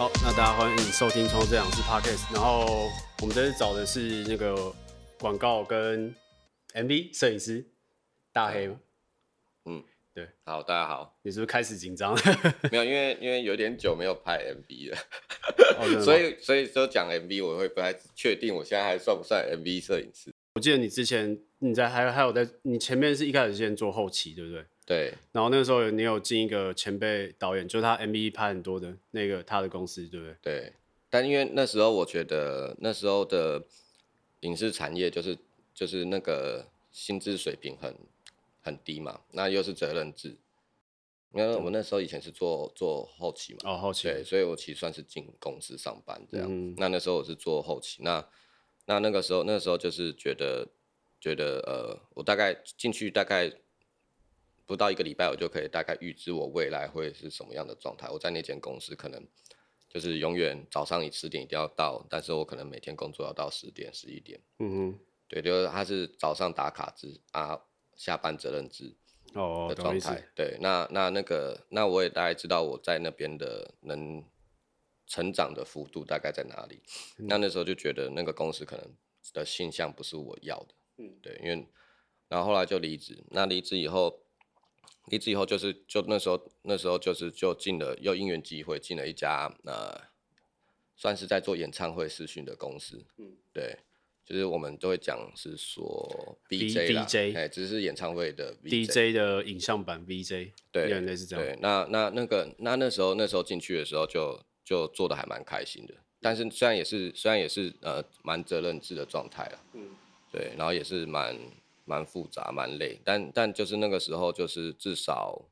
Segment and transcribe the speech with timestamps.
[0.00, 2.88] 好，那大家欢迎收听《创作这两次 Podcast》，然后
[3.20, 4.74] 我们这次找的是那个
[5.18, 6.14] 广告跟
[6.72, 7.66] MV 摄影师
[8.32, 8.74] 大黑。
[9.66, 9.84] 嗯，
[10.14, 11.18] 对，好，大家好。
[11.20, 12.18] 你是不是开始紧张？
[12.72, 14.96] 没有，因为因为有点久没有拍 MV 了，
[15.78, 20.32] 哦、 所以所以说讲 MV 我会不太确定，我现在还算不算 MV 摄影师？
[20.54, 24.64] 我记得你之前你在还还有在你前面是一开始先做后期，对不对？
[24.90, 25.14] 对。
[25.32, 30.36] 然后那个时候你有进一个前辈导演，就是他 MV 拍很多的那个他的公司，对不对？
[30.42, 30.72] 对。
[31.08, 33.64] 但因为那时候我觉得那时候的
[34.40, 35.38] 影视产业就是
[35.72, 37.94] 就是那个薪资水平很
[38.62, 40.36] 很低嘛，那又是责任制。
[41.32, 46.46] 因为我们那时候以前是做做后期嘛，哦后期，对，所以我其实算是进公司上班这样。
[46.50, 48.26] 嗯、那那时候我是做后期，那。
[48.86, 50.66] 那那个时候，那个时候就是觉得，
[51.20, 53.52] 觉得呃，我大概进去大概
[54.70, 58.08] 不到一个礼拜，我就可以大概预知我未来会是什么样的状态。
[58.08, 59.20] 我在那间公司可能
[59.88, 64.40] 就是永远早上你十点一定要到，但是我可能每天工作要到十点十一点。
[64.60, 67.60] 嗯哼，对，就是他是早上打卡制啊，
[67.96, 68.94] 下班责任制
[69.68, 70.24] 的状态。
[70.36, 74.24] 对，那那那个那我也大概知道我在那边的能。
[75.12, 76.80] 成长的幅度大概在哪里？
[77.18, 78.94] 嗯、那那时候就觉得那个公司可能
[79.34, 81.66] 的形象不是我要的，嗯，对，因为
[82.28, 83.20] 然后后来就离职。
[83.30, 84.22] 那离职以后，
[85.10, 90.00] 离职以后就是就那时候那时候就是就进了又因缘机会进了一家呃，
[90.96, 93.78] 算是在做演唱会视讯的公司，嗯，对，
[94.24, 101.44] 就是我们都会讲是说 VJ 啦，VJ，哎，只是演唱会的 VJ DJ 的影像版 VJ，对，原来是这样。
[101.44, 104.40] 对，那那那个那那时候那时候进去的时候就。
[104.62, 109.88] 就做的还蛮开心的，但是虽然也是虽然也是呃蛮责任制的状态了，嗯，
[110.30, 111.36] 对，然后也是蛮
[111.90, 115.44] 蛮复杂蛮累，但但就是那个时候就是至少，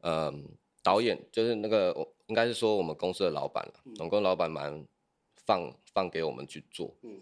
[0.00, 0.34] 嗯、呃，
[0.82, 4.84] 导演就是那个我应该是说我们公司的老板了，嗯、我们公司老板蛮
[5.46, 7.20] 放放给我们去做，嗯，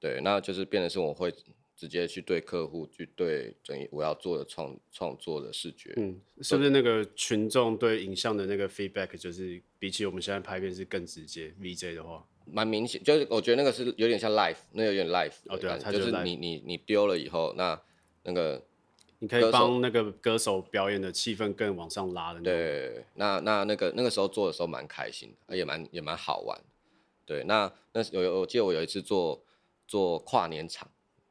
[0.00, 1.32] 对，那就是变成是我会。
[1.80, 17.80] 直接去对客户，去对整我要做的创创作的视觉，嗯，是不是那个群众对影像的那个 feedback，就是比起我们现在拍片是更直接？VJ 的话，蛮明显，就是我觉得那个是有点像 life，那有点 life 哦对啊，就，就是你你你丢了以后，那
[18.28, 18.62] 那个
[19.20, 26.60] 你可以帮那个歌手表演的气氛更往上拉的，对，那那那个那个时候做的时候蛮开心的，也蛮也蛮好玩，
[27.24, 29.42] 对，那那有我记得我有一次做
[29.86, 30.88] 做跨年场。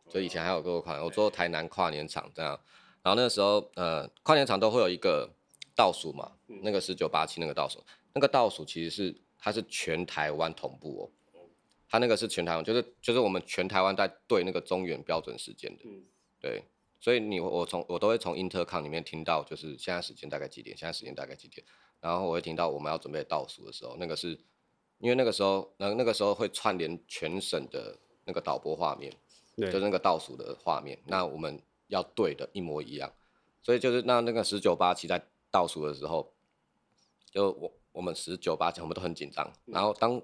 [0.09, 2.57] 就以前还有个跨年，我做台南跨年场这样，
[3.03, 5.29] 然后那个时候呃跨年场都会有一个
[5.75, 6.31] 倒数嘛，
[6.63, 7.83] 那个是九八七那个倒数，
[8.13, 11.41] 那个倒数其实是它是全台湾同步哦，
[11.89, 15.83] 他那个是全台湾，就是就是我们全台湾在对那个中原标准时间的，
[16.39, 16.63] 对，
[16.99, 21.65] 所以你我从我都会从 intercom 里面听到，就是现在时间大概几点，现在时间大概几点，
[21.99, 24.39] 然后我会听到我们要准备倒数的时候，那个是
[24.99, 29.11] 因为那个时候那那个时候会串联全省的那个导播画面。
[29.59, 33.11] 就是那个倒数的画面，那我们要对的一模一样，
[33.63, 35.19] 所以就是那那个十九八七在
[35.49, 36.31] 倒数的时候，
[37.31, 40.21] 就我我们十九八七我们都很紧张，然后当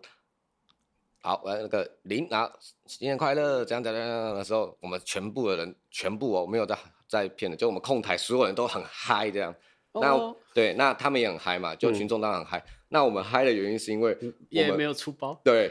[1.24, 2.52] 好我那个零，然后
[2.86, 9.56] 新年快乐这样这样这样的时候，我们全部的人全部哦没有在在骗的，就我们控台所有人都很嗨这样，
[9.94, 10.36] 那、oh.
[10.54, 12.60] 对，那他们也很嗨嘛，就群众当然很嗨。
[12.60, 14.16] 嗯那我们嗨的原因是因为
[14.50, 15.68] 也没有出包，对，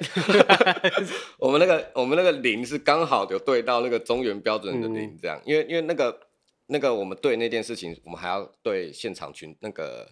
[1.39, 6.19] 我们那个我们那个零是刚好有对到那个中原标准的零，这样，嗯、因为因为那个
[6.67, 10.11] 那个我们对那件事情，我们还要对现场群那个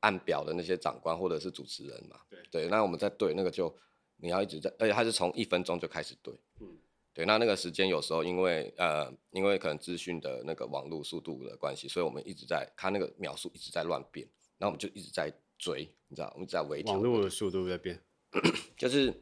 [0.00, 3.72] 按表的那些长官或者是主持人嘛，对，对，那我们在对那个就
[4.18, 6.76] 你要一直在，而且它是从一分钟就开始对，嗯，
[7.12, 14.28] 对，那那个时间有时候因为呃因为可能资讯的那个网络速度的关系，所以我们一直在看那个秒数一直在乱变，
[14.58, 15.32] 那我们就一直在。
[15.60, 16.94] 追，你知道，我们在微调。
[16.94, 18.00] 网络的速度在变，
[18.78, 19.12] 就是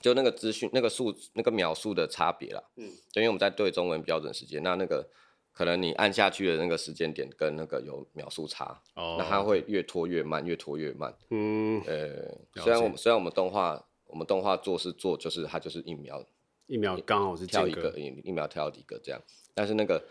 [0.00, 2.62] 就那个资讯那个数那个秒数的差别啦。
[2.76, 2.84] 嗯，
[3.14, 5.10] 因为我们在对中文标准时间，那那个
[5.50, 11.12] 可能你按下去的那个时间点跟那个有秒数差，哦，那它会越拖越慢，越拖越慢。
[11.30, 13.84] 嗯，呃，虽然我们虽然我们动画
[14.16, 16.24] 我们动画做是做就是它就是一秒
[16.66, 19.22] 一秒刚好是跳一个一一秒跳一个这样，
[19.52, 20.02] 但是那个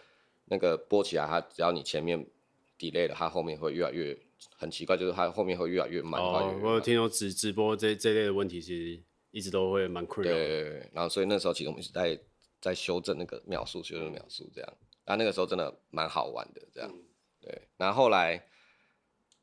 [0.45, 2.23] 那个播起来，它只要你前面
[2.77, 4.15] delay 了，它后面会越来越。
[4.57, 6.21] 很奇怪，就是它后面会越来越慢。
[6.21, 10.31] 哦，我有听说直直播这这类的问题，其实一直都会蛮困扰。
[10.31, 12.19] 对，然后所以那时候其实我们一直在
[12.61, 14.73] 在修正那个秒数，修正秒数这样。
[15.05, 16.93] 那，那个时候真的蛮好玩的，这样。
[17.41, 18.45] 对，然后后来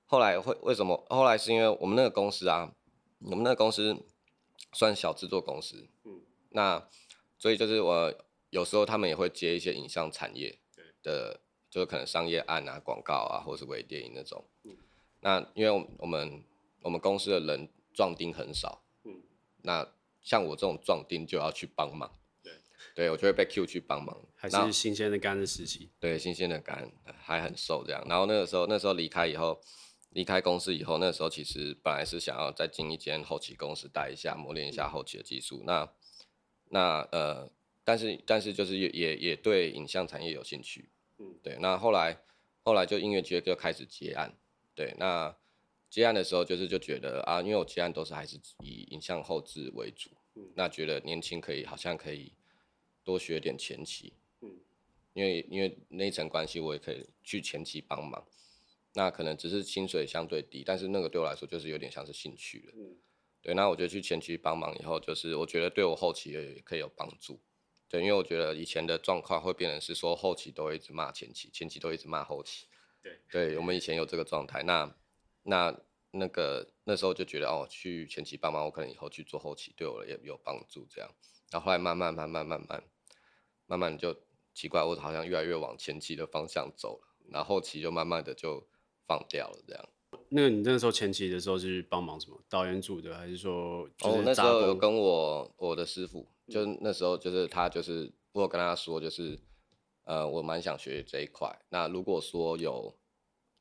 [0.07, 1.05] 后来会为什么？
[1.09, 2.73] 后来是因为我们那个公司啊，
[3.21, 3.97] 我们那个公司
[4.73, 5.89] 算小制作公司。
[6.05, 6.21] 嗯。
[6.51, 6.89] 那
[7.39, 8.15] 所以就是我
[8.51, 10.59] 有时候他们也会接一些影像产业
[11.03, 14.45] 的，就是可能商业案啊、广告啊，或是微电影那种。
[14.65, 14.77] 嗯
[15.25, 16.43] 那因为我们
[16.81, 19.23] 我们公司的人壮丁很少，嗯，
[19.63, 19.89] 那
[20.21, 22.11] 像我这种壮丁就要去帮忙，
[22.43, 22.53] 对，
[22.97, 29.61] 对我就会被 Q 去帮忙，还是新鲜的肝的时期，对，新鲜的肝还很瘦这样，然后那个时候那时候离开以后，
[30.13, 35.93] 离开公司以后，那个时候其实本来是想要再进一间后期公司待一下，磨练一下后期的技术，嗯、那
[36.69, 37.51] 那呃，
[37.85, 40.89] 但是但是就是也也也对影像产业有兴趣，
[41.19, 42.23] 嗯，对，那后来
[42.63, 44.35] 后来就音乐节就开始接案，
[44.75, 45.35] 对，那。
[45.93, 52.33] 接案的时候，就是就觉得啊，因为我接案都是还是以影像后置为主，嗯，那觉得年轻可以好像可以
[53.05, 54.49] 多学点前期，嗯，
[55.13, 58.25] 因为因为那一层关系，我也可以去前期帮忙，
[58.95, 62.97] 那可能只是薪水相对低，但是那个对我来说就是有点像是兴趣了，嗯，
[63.41, 67.41] 对，那我觉得去前期帮忙以后，就是我觉得对我后期也可以有帮助，
[67.89, 72.67] 对，因为我觉得以前的状况会变成是说后期都会一直骂前期，前期都一直骂后期，
[73.03, 74.95] 对，对我们以前有这个状态，那。
[75.45, 75.77] 那
[76.13, 80.87] 那个那时候就觉得哦，去前期帮忙，我可能以后去做后期，对我也有帮助。
[80.89, 81.11] 这样，
[81.51, 82.85] 然后后来慢慢慢慢慢慢
[83.67, 84.17] 慢慢就
[84.55, 88.65] 奇怪，我好像越来越往前期的方向走了，然后后期就慢慢的就
[89.19, 89.59] 放掉了。
[89.67, 89.89] 这样。
[90.29, 92.41] 那个你那时候前期的时候是帮忙什么？
[92.49, 93.89] 导演组的还是说？
[94.01, 99.39] 哦，那时候有跟我我的师傅，就那时候就是他就是我有跟他说，就是
[100.05, 101.55] 呃，我蛮想学这一块。
[101.69, 102.97] 那如果说有，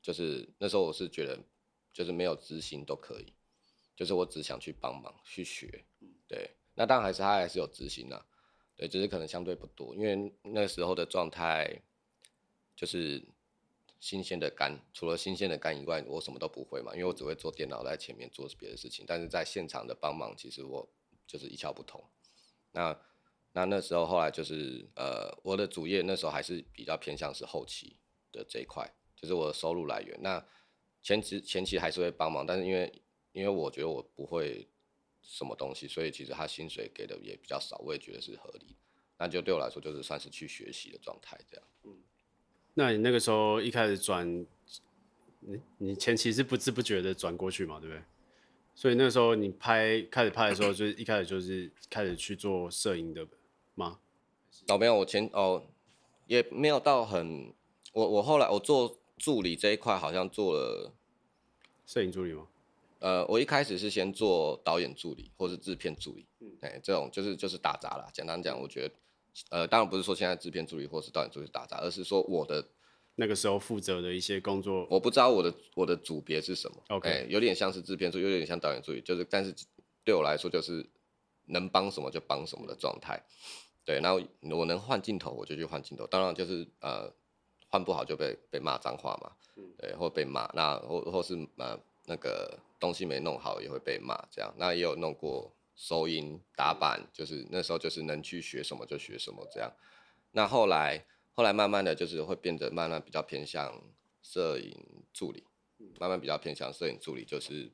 [0.01, 1.37] 就是那时候我是觉得。
[1.93, 3.33] 就是没有执行都可以，
[3.97, 5.83] 就是我只想去帮忙去学，
[6.25, 8.25] 对，那当然还是他还是有执行的，
[8.77, 11.81] 对，只是可能相对不多，因为那时候的状态
[12.77, 13.21] 就是
[14.01, 20.85] 新鲜的肝，除了新鲜的肝以外，我什么都不会嘛，因为我只会做电脑在前面做别的事情，但是在现场的帮忙，其实我
[21.25, 22.03] 就是一窍不通。
[22.73, 22.99] 那
[23.53, 27.95] 那那时候后来就是呃，我的主业那时候还是比较偏向是后期
[28.31, 30.45] 的这一块，就是我的收入来源那。
[31.03, 33.01] 前期前期还是会帮忙，但是因为
[33.31, 34.69] 因为我觉得我不会
[35.23, 38.77] 什么东西，所以其实他薪水给的也比较少，我也觉得是合理。
[39.17, 41.67] 那就对我来说就是算是去学习的状态这样。
[41.85, 42.03] 嗯，
[42.73, 44.45] 那你那个时候一开始转，
[45.39, 48.01] 你你前期是不知不觉的转过去嘛，对不对？
[48.75, 53.27] 所以那个时候你拍开始拍的时候，就是一开始就是开始去做摄影的
[53.75, 53.99] 吗？
[54.67, 55.63] 哦，没有，我前哦
[56.27, 57.53] 也没有到很，
[57.93, 58.97] 我我后来我做。
[59.17, 60.91] 助理这一块好像做了
[61.85, 62.47] 摄影助理吗？
[62.97, 68.09] 呃，我一开始是先做导演助理或是制片助理，嗯，哎，这种就是就是打杂啦。
[68.11, 68.95] 简单讲，我觉得，
[69.49, 72.65] 呃，当然不是说现在制片助理或是导演助理打杂，而是说我的
[73.15, 79.53] 那个时候负责的一些工作，我不知道我的我的组别是什么，OK，欸，有点像是制片助理，有点像导演助理，就是但是
[80.03, 80.85] 对我来说就是
[81.45, 83.21] 能帮什么就帮什么的状态。
[83.85, 84.21] 对，然后
[84.55, 87.11] 我能换镜头我就去换镜头，当然就是呃。
[87.73, 89.31] 换不好就被被骂脏话嘛，
[89.77, 95.49] 对，或被骂，那或或是呃那个东西没弄好也会被骂，这样，那也有弄过
[95.81, 99.73] 收音打板，就是那时候就是能去学什么就学什么这样，
[100.33, 103.81] 那后来后来慢慢的就是会变得慢慢比较偏向
[104.21, 105.43] 摄影助理，
[105.99, 107.71] 慢慢比较偏向摄影助理，就是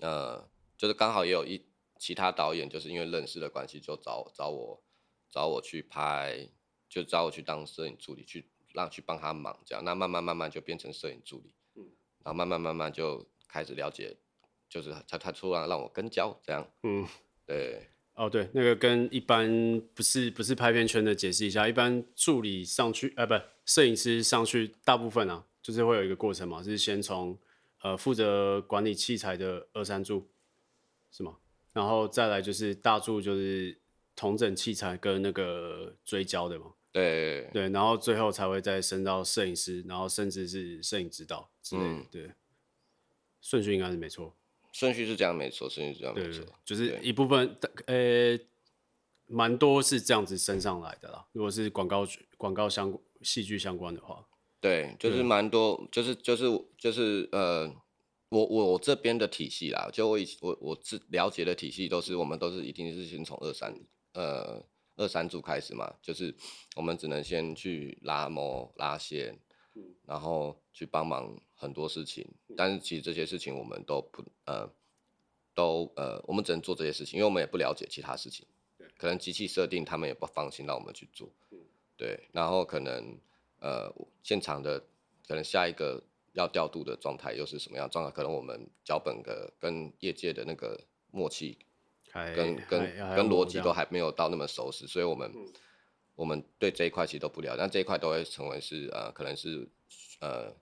[0.00, 0.46] 呃
[0.76, 1.66] 就是刚好也有一
[1.98, 4.84] 其他导演就是因为认识的关系就找找我
[5.30, 6.50] 找我去拍，
[6.90, 8.50] 就找我去当摄影助理去。
[8.74, 11.94] 让去帮他忙，这样，那慢慢慢慢就变成摄影助理，嗯，
[12.24, 14.16] 然后慢慢慢慢就开始了解，
[14.74, 17.06] 就是他他突然让我跟焦，这样，嗯，
[17.46, 27.38] 对，哦对，那个跟一般不是不是拍片圈的解释一下，一般助理上去，呃不，摄影师上去，大部分啊，就是会有一个过程嘛，是先从
[27.82, 30.28] 呃负责管理器材的二三助，
[31.12, 31.36] 是吗？
[31.72, 33.78] 然后再来就是大助，就是
[34.16, 36.72] 同整器材跟那个追焦的嘛。
[36.90, 41.88] 对对，然后最后才会再升到摄影师，然后甚至是摄影指导之类的。
[41.88, 42.30] 嗯、对，
[43.40, 44.34] 顺序应该是没错。
[44.74, 46.44] 顺序是这样没错，顺序是这样没错。
[46.64, 48.38] 就是一部分，呃，
[49.26, 51.24] 蛮多是这样子升上来的啦。
[51.32, 54.26] 如果是广告广告相戏剧相关的话，
[54.60, 56.44] 对，就是蛮多，就是就是
[56.76, 57.72] 就是呃，
[58.28, 63.74] 我我我这边的体系啦，就我以我我自了解的体系都是，我们都是一定是先从二三
[64.12, 64.62] 呃。
[64.96, 66.32] 二三组开始嘛，就是
[66.76, 69.36] 我们只能先去拉模、拉线，
[70.06, 72.24] 然后去帮忙很多事情。
[72.56, 74.70] 但是其实这些事情我们都不呃，
[75.52, 78.46] 都呃，我们只能做这些事情，因为我们也不了解其他事情。
[78.96, 81.28] 可能机器设定他们也不放心让我们去做。
[81.96, 83.18] 对，然后可能
[83.58, 83.92] 呃，
[84.22, 84.78] 现场的
[85.26, 86.00] 可能下一个
[86.34, 88.10] 要调度的状态又是什么样状态？
[88.12, 90.80] 可能我们脚本的跟业界的那个
[91.10, 91.58] 默契。
[92.36, 95.52] 跟跟跟逻辑都还没有到那么熟识，所以我们、嗯、
[96.14, 99.68] 我们对这一块其实都不了解，但这一块都会成为是呃可能是
[100.20, 100.54] 呃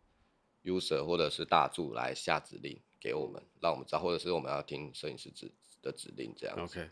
[0.65, 5.51] user 或者是大柱来下指令给我们，让我们知道，或者是我们要听摄影师指
[5.81, 6.81] 的指令这样子。
[6.81, 6.91] OK，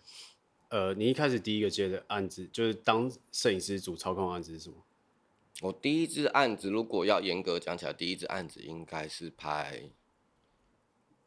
[0.68, 4.76] 呃，你一开始第一个接的案子，就是当摄影师主操控案子是什么？
[5.62, 9.90] 我第一支案子，如果要严格讲起来，第一支案子应该是拍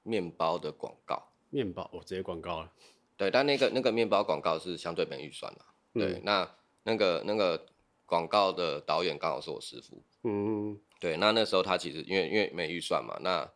[0.01, 1.29] 面包的广告。
[1.51, 2.71] 面包，我、哦、直接广告了。
[3.15, 5.61] 对，但那个那个面包广告是相对没预算的。
[5.93, 7.67] 对，嗯、那那个那个
[8.07, 10.01] 广告的导演刚好是我师傅。
[10.23, 13.51] 嗯，对，那那时候他其实因为因为没预算嘛，那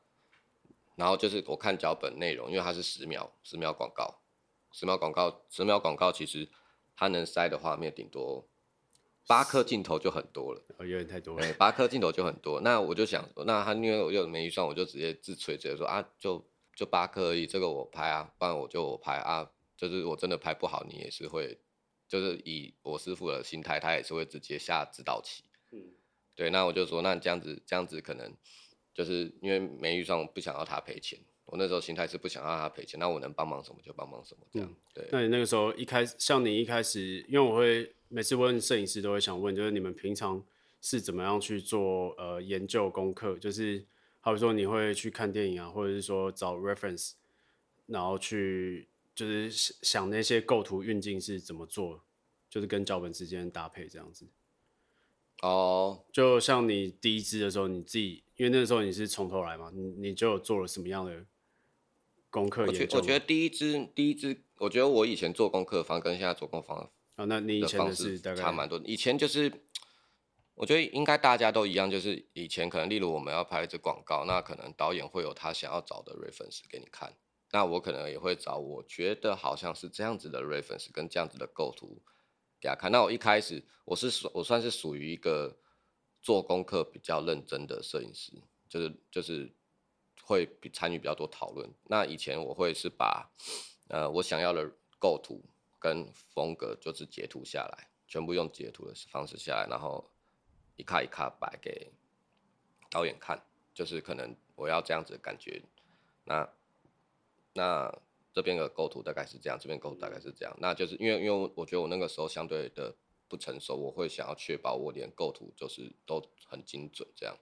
[0.97, 4.19] 然后就是我看脚本内容，因为它是十秒十秒广告，
[4.73, 6.49] 十秒广告十秒广告，其实
[6.93, 8.45] 它能塞的画面顶多。
[9.25, 11.53] 八颗镜头就很多了，哦，有点太多了。
[11.53, 21.57] 八颗镜头就很多，那我就想，那他因为我又没预算，我就直接自吹，直接说啊，就就八颗而已，这个我拍啊，不然我就我拍啊，就是我真的拍不好，你也是会，
[22.09, 25.45] 就是以我师傅的心态，他也是会直接下指导棋。
[26.37, 28.31] 嗯，对，那我就说，那这样子这样子可能
[28.93, 31.19] 就是因为没预算，我不想要他赔钱。
[31.45, 34.69] 我那时候心态是不想让他赔钱，那我能帮忙什么就帮忙什么，这样。
[34.69, 35.07] 嗯、对。
[35.13, 40.43] 那你那个时候一开始，像你一开始，因为我会每次问摄影师都会想问，就是你们平常
[40.81, 43.37] 是怎么样去做呃研究功课？
[43.39, 43.85] 就是
[44.19, 47.13] 好比说你会去看电影啊，或者是说找 reference，
[47.85, 52.03] 然后去就是想那些构图运镜是怎么做，
[52.49, 54.27] 就是跟脚本之间搭配这样子。
[55.41, 56.03] 哦。
[56.11, 61.25] 就像你第一支的时候，你自己因为那个时候你是从头来嘛，你你就有做了什么样的？
[62.29, 68.79] 功课，我觉我觉得第一支第一支，我觉得我以前做功课方跟现在做功课方啊，那你以前的是大概差蛮多。
[68.83, 69.49] 以前就是，
[70.53, 77.13] 我觉得应该大家都一样，就是以前可能例如我们要拍一支广告，那可能导演会有他想要找的 reference 给你看，
[77.51, 82.01] 那我可能也会找我觉得好像是这样子的 reference 跟这样子的构图
[82.75, 82.91] 看。
[82.91, 85.57] 那我一开始我是属我算是属于一个
[86.21, 88.33] 做功课比较认真的摄影师，
[88.67, 89.53] 就是就是。
[90.23, 91.73] 会比参与比较多讨论。
[91.85, 93.31] 那以前我会是把，
[93.87, 94.69] 呃，我想要的
[94.99, 95.41] 构图
[95.79, 100.11] 跟风格就是截图下来，全部用截图的方式下来，然后
[100.75, 101.93] 一卡一卡摆给
[102.89, 103.41] 导演看，
[103.73, 105.63] 就是可能我要这样子的感觉。
[106.25, 106.49] 那
[107.53, 108.01] 那
[108.37, 110.55] 这边的构图大概是这样，这边构图大概是这样。
[110.59, 112.95] 那就是因为因为我觉得我那个时候相对的
[113.27, 117.35] 不成熟，我会想要确保我连构图就是都很精准这样。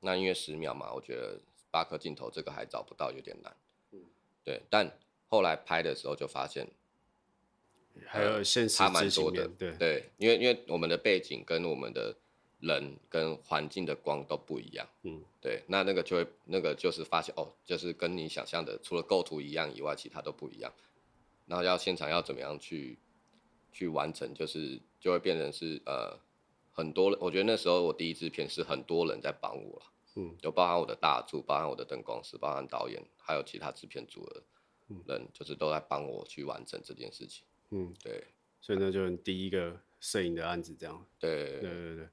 [0.00, 1.40] 那因为十秒嘛，我觉得。
[1.74, 3.56] 八颗镜头，这个还找不到，有点难。
[3.92, 4.00] 嗯，
[4.44, 4.60] 对。
[4.68, 6.68] 但后来拍的时候就发现，
[8.04, 9.48] 还有现实差蛮多的。
[9.58, 12.14] 对对，因为因为我们的背景跟我们的
[12.62, 14.88] 人跟环境的光都不一样。
[15.02, 15.62] 嗯，对。
[15.66, 20.72] 那那个就会那个就是发现哦，就是跟你想象的除了构图一样以外，其他都不一样。
[21.46, 22.96] 然后要现场要怎么样去
[23.72, 26.16] 去完成，就是就会变成是呃
[26.72, 27.16] 很多。
[27.20, 29.86] 我觉得那时候我第一支片是很多人在帮我了。
[30.14, 34.42] 嗯，就包含我的大助，包含我的灯光师，包含导演，还有其他制片组的
[35.06, 37.44] 人，嗯、就是都在帮我去完成这件事情。
[37.70, 38.22] 嗯，对，
[38.60, 41.02] 所以那就是第一个摄影的案子，这样。
[41.18, 42.08] 对，对对对。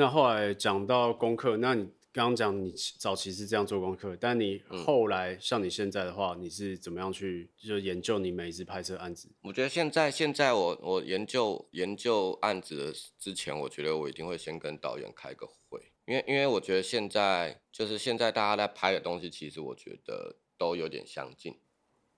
[0.00, 9.28] 那后来讲到功课，那你刚刚讲你早期是这样做功课，但你后来、嗯、像你现在的话，你是怎么样去就研究你每一次拍摄案子？
[9.42, 15.90] 我觉得现在现在我我研究研究案子的之前，我觉得我一定会先跟导演开个会。
[16.06, 21.58] 因为因为我觉得现在就是现在大家在拍的东西，其实我觉得都有点相近，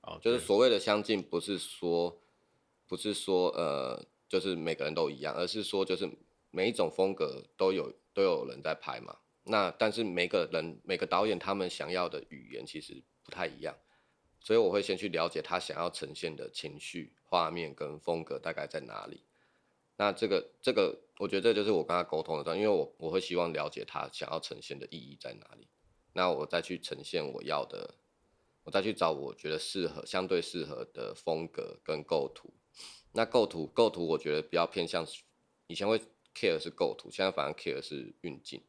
[0.02, 2.20] 哦，就是所谓的相近，不是说
[2.86, 6.10] 不是说呃，就是每个人都一样，而是说就是
[6.50, 9.18] 每一种风格都有都有人在拍嘛。
[9.44, 13.76] 那但是每个人每个导演他们想要的语言其实不太一样，
[14.38, 19.24] 所以我会先去了解他想要呈现的情绪、画面跟风格大概在哪里。
[19.96, 25.68] 那这个这个，我觉得这就是我跟他沟通的，因为我我会希望了解他想要呈现的意义在哪里，
[26.12, 27.94] 那我再去呈现我要的，
[28.64, 32.52] 我再去找我觉得适合、相对适合的风格跟构图。
[33.12, 35.06] 那构图构图，我觉得比较偏向
[35.66, 36.00] 以前会
[36.40, 38.62] care 是构图，现在反而 care 是运镜。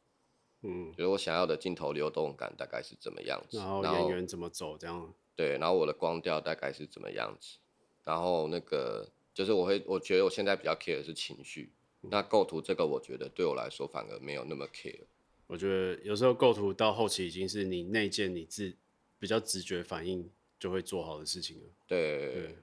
[0.64, 5.14] 嗯，就是我想要的镜头流动感大概是怎么样子，然后演员怎么走这样。
[5.36, 7.58] 对，然后我的光调大概是怎么样子，
[8.04, 9.08] 然后那个。
[9.34, 11.70] 就是我会，我觉得我现在比较 care 的是情绪，
[12.02, 15.00] 嗯、那构图这个我觉得对我来说反而没有那么 care。
[15.48, 18.76] 我觉得有时候构图到后期已经是你内建你自
[19.20, 21.64] 比较直觉反应就会做好的事情了。
[21.88, 22.56] 对，对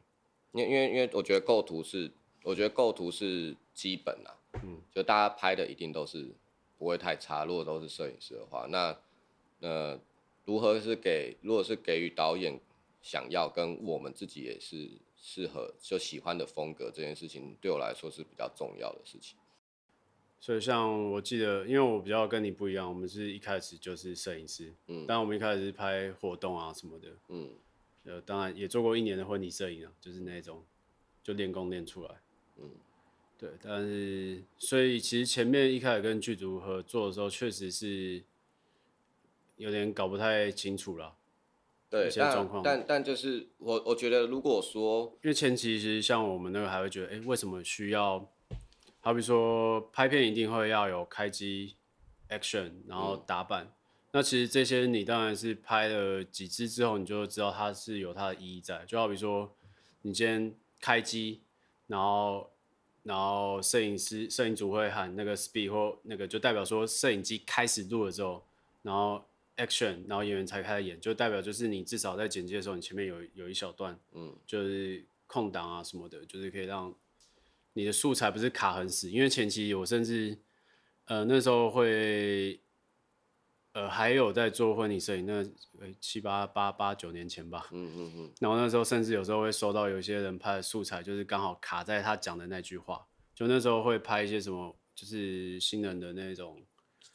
[0.52, 2.12] 因为因为因为我觉得构图是，
[2.42, 6.30] 我觉得构图是基本啊，嗯，就大家拍的一定都是
[6.78, 7.44] 不会太差。
[7.44, 8.98] 如果都是摄影师的话，那
[9.60, 9.98] 呃，
[10.44, 12.60] 如何是给，如果是给予导演
[13.02, 14.90] 想要跟我们自己也是。
[15.20, 19.36] 适合就喜欢的风格这件事情，对我来说是比较重要的事情。
[20.38, 27.50] 所以像我记得，因为我比较跟你不一样，我们是一开始就是摄影师，嗯，但我们一开始是拍活动啊什么的，嗯，
[28.04, 30.62] 呃，当然也做过一年的婚礼摄影啊，就是那种
[31.24, 32.20] 就练功练出来，
[32.58, 32.70] 嗯，
[33.38, 38.22] 对，但是所以其实前面一开始跟剧组合作的时候，确实是
[39.56, 41.14] 有点搞不太清楚了。
[41.88, 48.28] 对，一些状况，但但，但就是我我觉得，如果说，因为前期其实像我们那个还会觉得，哎、欸，为什么需要？
[49.00, 51.76] 好比说拍片一定会要有开机、
[52.28, 53.64] action，然后打板。
[53.64, 53.72] 嗯、
[54.12, 58.84] 那其实这些你当然是拍了几支之后，你就知道它是有它的意义在。
[58.84, 59.54] 就好比说，
[60.02, 61.40] 你今天开机，
[61.86, 62.50] 然后
[63.08, 68.44] 然后摄影师、摄影组会喊那个 speed 或那个，就代表说摄影机开始录了之后，
[68.82, 69.24] 然后。
[69.58, 76.94] action，然后演员才开始演，就代表就是你至少在剪接的时候，你前面有有一小段，嗯，就是空档啊什么的，就是可以让
[77.72, 79.10] 你的素材不是卡很死。
[79.10, 80.38] 因为前期我甚至，
[81.06, 82.60] 呃，那时候会，
[83.78, 85.44] 呃，还有在做婚礼摄影，那
[86.00, 96.60] 七八八八九年前吧，嗯嗯嗯，然后那时候甚至有时候会收到有些人拍的素材，就是刚好卡在他讲的那句话，就那时候会拍一些什么，就是新人的那种。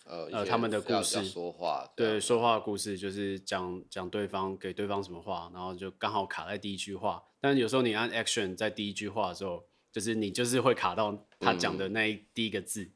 [0.05, 7.24] 呃，呃，他们的故事，说话，对，说话的故事就是讲讲对方给对方什么话，然后就刚好卡在第一句话。
[7.39, 12.91] 但有时候你按 action 在第一句话的时候，就是你就是会卡到他讲的那一第一个字，嗯、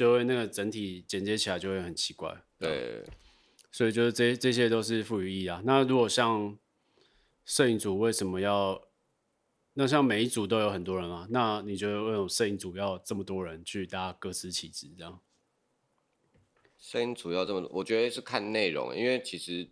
[0.00, 2.34] 就会那个整体剪接起来就会很奇怪。
[2.58, 3.04] 对，
[3.70, 5.60] 所以就是这这些都是赋予意义啊。
[5.66, 6.56] 那如果像
[7.44, 8.82] 摄影组为什么要？
[9.74, 15.20] 那像每一组都有很多人啊，那你觉得为什么摄影组要这么多人去大家各司其职这样？
[16.78, 19.68] 摄影组要这么多，我觉得是看内容，因为其实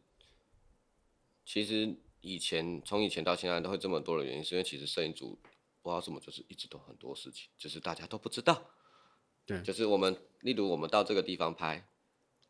[1.46, 5.38] 其实以前从以前到现在都会这么多的原因，是因为其实摄影组
[5.80, 8.70] 不知道什么，就是一直都很多事情，就是大家都不知道。
[9.48, 11.88] 对，就是我们例如我们到这个地方拍，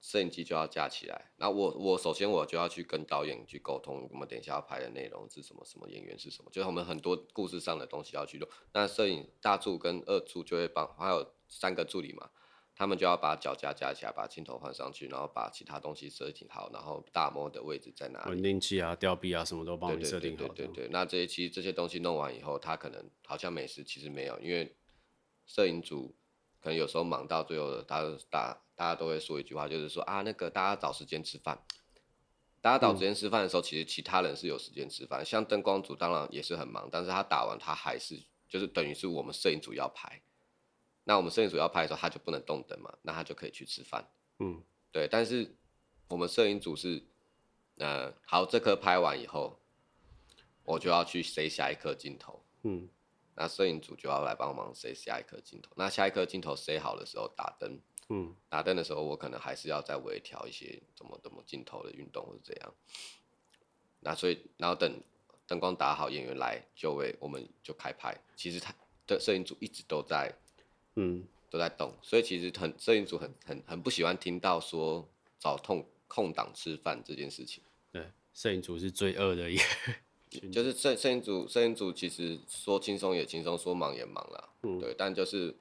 [0.00, 8.48] 摄影机就要架起来，那我我首先我就要去跟导演去沟通，我们等一下要拍的内容是什么，什么演员是什么，就是我们很多故事上的东西要去弄。
[8.74, 12.30] 那摄影大助跟二助就会帮，还有三个助理嘛。
[12.74, 18.30] 他们就要把脚架架起来，把镜头换上去，然后把其他东西设定好，然后大模的位置在哪里？
[18.30, 20.46] 稳定器啊、吊臂啊，什么都帮你设定好。
[20.46, 24.76] 对对对，对，对那这些其实这些东西弄完以后，他可能好像没事，其实没有，因为
[25.44, 26.14] 摄影组
[26.60, 31.62] 可能有时候忙到最后的，大大大家都会说一句话，就是说啊，那个大家找时间吃饭。
[32.60, 40.20] 大家找时间吃饭的时候，嗯、其实其他人是有时间吃饭，像灯光组当然也是很忙，但是他打完他还是就是等于是我们摄影组要拍。
[41.04, 44.10] 那我们摄影组要拍的时候，他就不能动灯嘛，那他就可以去吃饭。
[44.40, 45.08] 嗯，对。
[45.08, 45.56] 但是
[46.08, 47.02] 我们摄影组是，
[47.78, 49.60] 呃，好，这颗拍完以后，
[50.64, 52.44] 我就要去塞下一颗镜头。
[52.64, 52.88] 嗯，
[53.38, 55.70] 那摄影组就要来帮忙塞下一颗镜头。
[55.76, 57.80] 那下一颗镜头塞好的时候打灯。
[58.08, 62.74] 嗯，打灯的时候，我可能还是要再微调一些怎么怎么镜头的运动或者怎样。
[64.00, 65.00] 那所以，然后等
[65.46, 68.18] 灯光打好，演员来就位，我们就开拍。
[68.34, 68.74] 其实他
[69.06, 70.34] 的摄影组一直都在。
[71.00, 77.62] 嗯，都在动，所以其实很摄影组很很很不喜欢听到说找空空档吃饭这件事情。
[77.92, 79.62] 对，摄影组是最恶的一个，
[80.52, 84.48] 就是摄摄影组摄影组其实说轻松也轻松，说忙也忙啦。
[84.62, 85.54] 嗯，对，但就是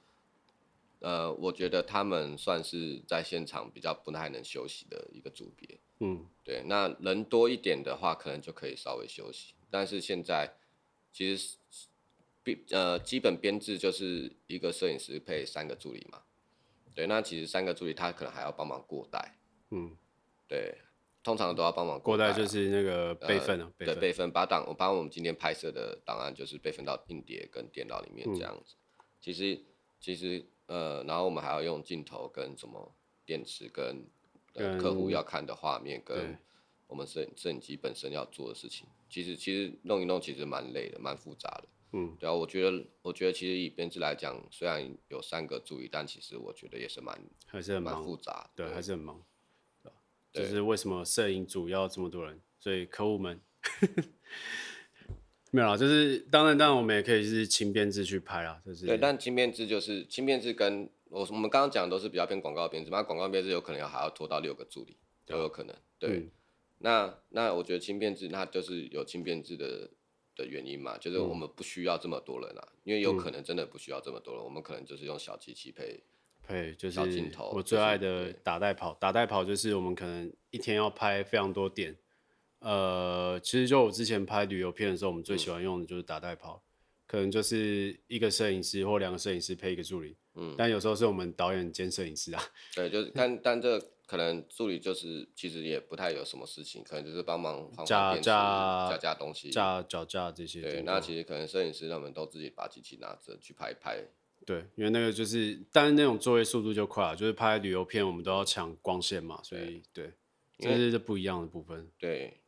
[1.00, 5.80] 呃，我觉得他们算是在现场比较不太能休息的一个组别。
[6.00, 10.54] 嗯，对，那人多一点的话，可能就可以稍微休息，但是现在
[11.12, 11.58] 其实。
[12.72, 16.22] 呃，基本编制就是一个摄影师配三个助理嘛。
[16.96, 19.38] 对，那其实三个助理他可能还要帮忙过带。
[19.72, 19.98] 嗯，
[20.48, 20.78] 对，
[21.28, 28.76] 通常都要帮忙过带，就是那个备份啊，对，备份，把档，我把我们今天拍摄的档案就是备份到硬碟跟电脑里面这样子。
[28.98, 29.62] 嗯、其实，
[30.00, 34.06] 其实呃，然后我们还要用镜头跟什么电池跟，
[34.54, 36.40] 跟客户要看的画面跟
[36.88, 41.68] 我们摄摄影机本身要做的事情，其实其实弄一弄其实蛮累的，蛮复杂的。
[41.92, 49.24] 嗯，对啊，我觉得，我觉得其实以编制来讲，虽然有三个助理，但其实我觉得也是蛮还是很蛮复杂，对，对，还是很忙，对，
[50.38, 52.40] 就是为什么摄影组要这么多人？
[52.60, 53.40] 所以客户们
[55.52, 66.30] 没有啦，就是当然，当然我们也可以是轻编制去拍啦，就是对，但轻编制就是轻编制跟我我们刚刚讲的都是比较偏广告编制，那广告编制有可能要还要拖到六个助理都有可能，对，
[66.80, 69.90] 那那我觉得轻编制那就是有轻编制的。
[70.38, 76.04] 的原因嘛，就是我们不需要这么多人啊，嗯、因为有可能真的不需要这么多人，嗯、我们可能就是用小机器配
[76.48, 77.00] 配就是。
[77.52, 81.96] 我最爱的打带跑，打带跑就是我们可能一天要拍非常多点。
[82.60, 86.62] 呃，其实就我之前拍旅游片的时候，我们最喜欢用的就是打带跑，嗯、
[87.06, 92.42] 可能就是一个摄影师或两个摄影师配一个助理，嗯，但有时候是我们导演兼摄影师啊。
[92.74, 100.62] 对，就是 但但这可能助理就是其实也不太有什么事情，可能就是帮忙架架架架东西，架脚架这些。
[100.62, 104.04] 对，那其实可能摄影师他们都自己把机器拿着去拍拍。
[104.48, 110.12] 对，因为那个就是，但是那种作业速度就快了，就是拍旅游片我们都要抢光线嘛，所以对，
[110.58, 111.88] 这是这不一样的部分。
[112.00, 112.40] 对，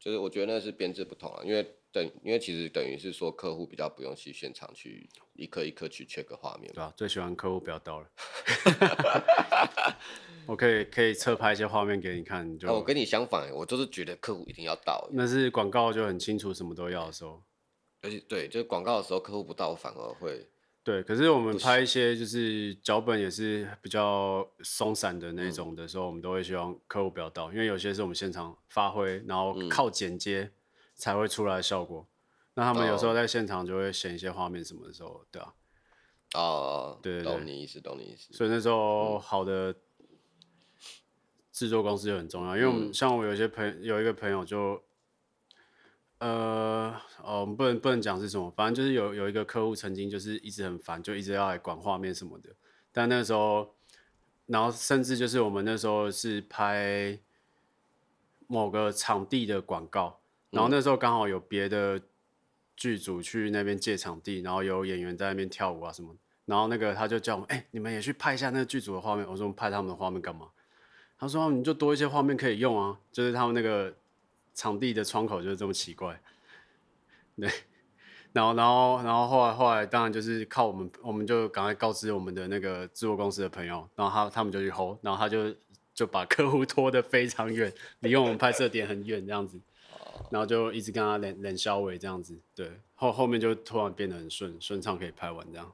[0.00, 1.66] 就是我觉得那是编制不同啊，因为。
[1.92, 6.70] 等，因为其实等于是说，客户比较不用去现场去一颗一颗去 check 画面。
[6.74, 8.10] 对啊，最喜欢客户不要到了。
[10.46, 12.68] 我可以可以侧拍一些画面给你看，你就。
[12.68, 15.08] 啊，我跟你相反，我就是觉得客户一定要到。
[15.10, 17.42] 那是广告就很清楚，什么都要的时候。
[18.02, 20.46] 而且对，就是广告的时候，客户不到，我反而会。
[20.86, 30.42] 对，可是我们拍一些就是脚本也是比较松散的那种的时候，嗯、我们都会希望客户不要到，因为有些是我们现场发挥，然后靠剪接。
[30.44, 30.52] 嗯
[30.98, 32.08] 才会出来的效果。
[32.54, 35.52] 那他们有时候在现场就会选一些画面什么的时候，对啊。
[36.32, 38.32] 哦，对对对，懂你意思，懂你意思。
[38.32, 39.76] 所以那时候好的
[41.52, 44.82] 制作公司就很重要，因为我们像我有些朋友，有一个朋友就，
[46.18, 52.50] 呃，哦，不能不能讲是什么，反正就是有有一个客户曾经就是一直很烦，就一直要来管画面什么的。
[52.90, 53.74] 但那时候，
[54.46, 57.18] 然后甚至就是我们那时候是拍
[58.46, 60.20] 某个场地的广告。
[60.50, 62.00] 然后那时候刚好有别的
[62.74, 66.16] 剧组去那边借场地，然后有演员在那边跳舞啊什么。
[66.46, 69.26] 然后那个他就叫我们，哎、欸，你们也去拍一下那个剧组的画面。
[69.28, 70.48] 我说，拍他们的画面干嘛？
[71.18, 72.98] 他说，你就多一些画面可以用啊。
[73.12, 73.94] 就是他们那个
[74.56, 76.20] 场地的窗口就是这么奇怪。
[77.36, 77.48] 对。
[78.32, 85.54] 然后，然后，然后后来，后来当然就是靠我们，我们就赶快告知我们的那个制作公司的朋友，然后他他们就去 hold，然后他就
[85.94, 89.60] 就把客户拖得非常远，离我们拍摄点很远这样子。
[90.30, 95.72] 然后就一直跟他连连消尾这样子，对，后后面就突然变得很顺顺畅，可以拍完这样，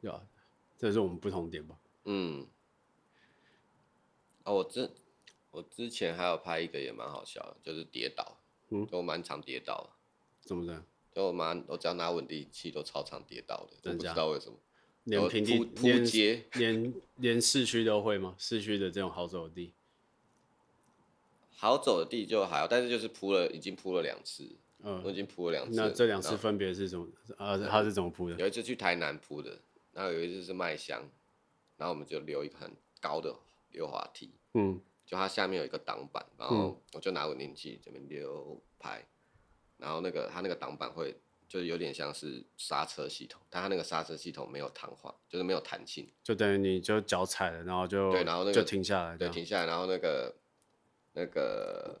[0.00, 0.20] 对吧？
[0.78, 1.74] 这是我们不同点吧？
[2.04, 2.46] 嗯。
[4.44, 4.90] 哦，我这
[5.52, 8.36] 我之前还有拍一个也蛮好笑的，就是跌倒，
[8.70, 9.90] 嗯，就蛮常跌倒的。
[10.40, 10.82] 怎么的？
[11.14, 14.14] 就我蛮我只要拿稳定器都超常跌倒的，真的假的？
[14.14, 14.58] 不知道为什么。
[15.04, 18.34] 连平地铺街，连连市区都会吗？
[18.38, 19.72] 市区的这种好走的地。
[21.54, 24.48] 好走的地就还好，但是就是铺了，已经铺了两次，
[24.82, 25.76] 嗯，我已经铺了两次。
[25.76, 27.06] 那这两次分别是什么？
[27.36, 28.36] 啊，他是怎么铺的？
[28.36, 29.58] 有一次去台南铺的，
[29.92, 31.02] 然后有一次是麦香，
[31.76, 33.34] 然后我们就留一个很高的
[33.70, 34.80] 溜滑梯，嗯，
[35.12, 39.04] 就它下面有一个挡板，然后我就拿稳定器这边溜拍，
[39.76, 41.14] 然后那个它那个挡板会
[41.46, 50.34] 就有点像是刹车系统，但它那个刹车系统没有弹簧，就是没有弹性，就等于你就脚踩了，然后就对，然后那个就停下来，对，停下来，然后那个。
[51.14, 52.00] 那个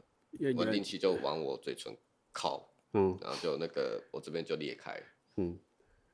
[0.56, 1.94] 稳定器就往我嘴唇
[2.32, 4.98] 靠，嗯，然后就那个我这边就裂开，
[5.36, 5.58] 嗯，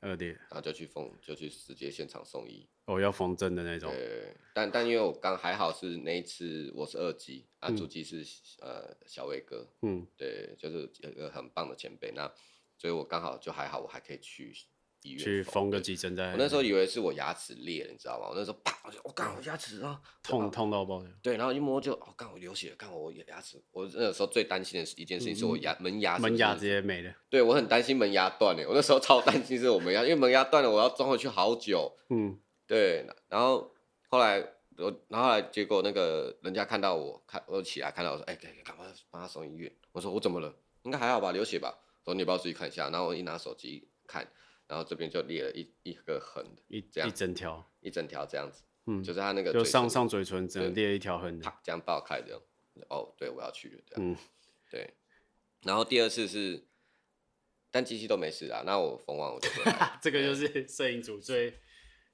[0.00, 2.68] 二弟，然后就去缝，就去直接现场送医。
[2.86, 3.90] 哦，要缝针的那种。
[3.92, 8.24] 对，但但因为我刚还好是那一次我是二级，啊，主机是
[8.60, 12.32] 呃小伟哥，嗯，对，就是有一个很棒的前辈，那
[12.76, 14.54] 所以我刚好就还好，我还可以去。
[15.02, 16.32] 去缝个几针在。
[16.32, 18.28] 我那时候以为是我牙齿裂了，你知道吗？
[18.30, 21.02] 我那时候啪，我就我刚我牙齿啊，痛痛到爆。
[21.22, 23.62] 对，然后一摸就哦，刚我流血了，刚我牙齿。
[23.70, 27.14] 我那时候最担心的一件事情是我牙门牙门牙直接没了。
[27.30, 31.96] 对，我很担心门牙断了，我那时候超担心是我门牙，因为门牙断了，我要装回去好久。
[32.10, 33.06] 嗯，对。
[33.28, 33.72] 然后
[34.08, 34.40] 后来
[34.76, 39.72] 我，然后后来结果那个人家看到我看我起来看到我说，哎，赶赶快帮他送医院。
[39.92, 40.54] 我说我怎么了？
[40.82, 41.78] 应该还好吧，流血吧。
[42.04, 42.88] 说你帮我自己看一下。
[42.90, 44.26] 然后我一拿手机看。
[44.68, 52.40] 然后这边就裂了一一个痕，一这样一整条，一整条这样子，嗯，就是他那个就上上嘴唇整个裂一条痕，啪这样爆开这样。
[52.90, 54.16] 哦，对，我要去了这样，嗯，
[54.70, 54.94] 对。
[55.64, 56.64] 然后第二次是，
[57.72, 58.62] 但机器都没事啊。
[58.64, 59.98] 那我缝完我就回来。
[60.00, 61.52] 这个就是摄影组最，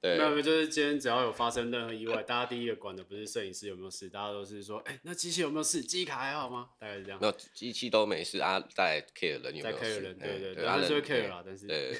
[0.01, 5.83] 对，没有，就是今天只要有发生任何意外，大家第一个管的不是摄影师有没有事，大家都是说，哎，那机器有没有事？
[5.83, 6.71] 机卡还好吗？
[6.79, 7.19] 大概是这样。
[7.21, 10.01] 没有，机器都没事啊，在 care 人有没有事？
[10.15, 11.95] 对对对，还是会 care 啦，但是对。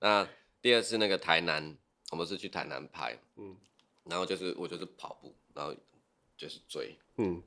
[0.00, 0.26] 那
[0.62, 1.76] 第二次那个台南，
[2.10, 3.56] 我们是去台南拍，嗯，
[4.04, 5.74] 然后就是我就是跑步，然后
[6.36, 7.42] 就是追，嗯，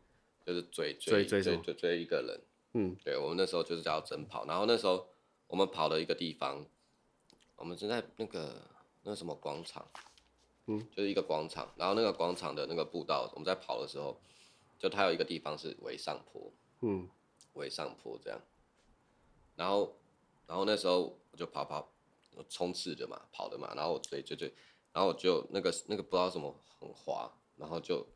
[0.46, 2.42] 就是追追追追追追一个人，
[2.74, 5.08] 嗯，对，我们那时候就是叫真跑，然后那时候
[5.48, 6.64] 我们跑了一个地方，
[7.56, 8.62] 我们是在那个
[9.02, 9.88] 那什么广场，
[10.68, 14.22] 嗯，就是一个广场，然后那个广场的那个步道，我们在跑的时候，
[14.78, 17.10] 就它有一个地方是围上坡，嗯，
[17.54, 18.40] 围上坡这样，
[19.56, 19.96] 然后
[20.46, 21.90] 然后那时候我就跑跑。
[22.50, 24.54] 冲刺的嘛，跑的嘛，然后我追追追，
[24.92, 28.08] 然后我就那个那个不知道什么很滑，然后就，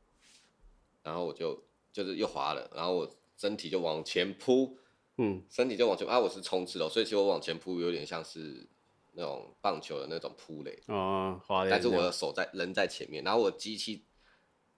[1.03, 4.77] 然后我就就是又滑了，然后我身体就往前扑，
[5.17, 8.67] 嗯，身体就往前，啊，我是冲刺的，所以其实我往前扑有点像是
[9.13, 14.05] 那种棒球的那种扑垒，哦，但是我的手在人在前面，然后我机器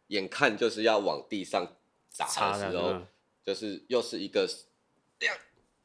[0.07, 1.75] 眼看就是要往地上
[2.09, 3.01] 砸的时候，
[3.43, 4.47] 就是又是一个，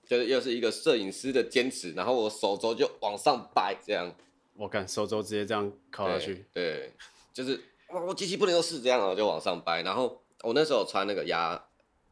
[0.06, 4.14] 就是又是一个摄影师的坚持，然后我手肘就往上掰，这样，
[4.54, 6.92] 我看手肘直接这样靠下去，对，对，
[7.32, 11.54] 就是我机器不能够是这样，我就往上掰，然后我那时候穿那个压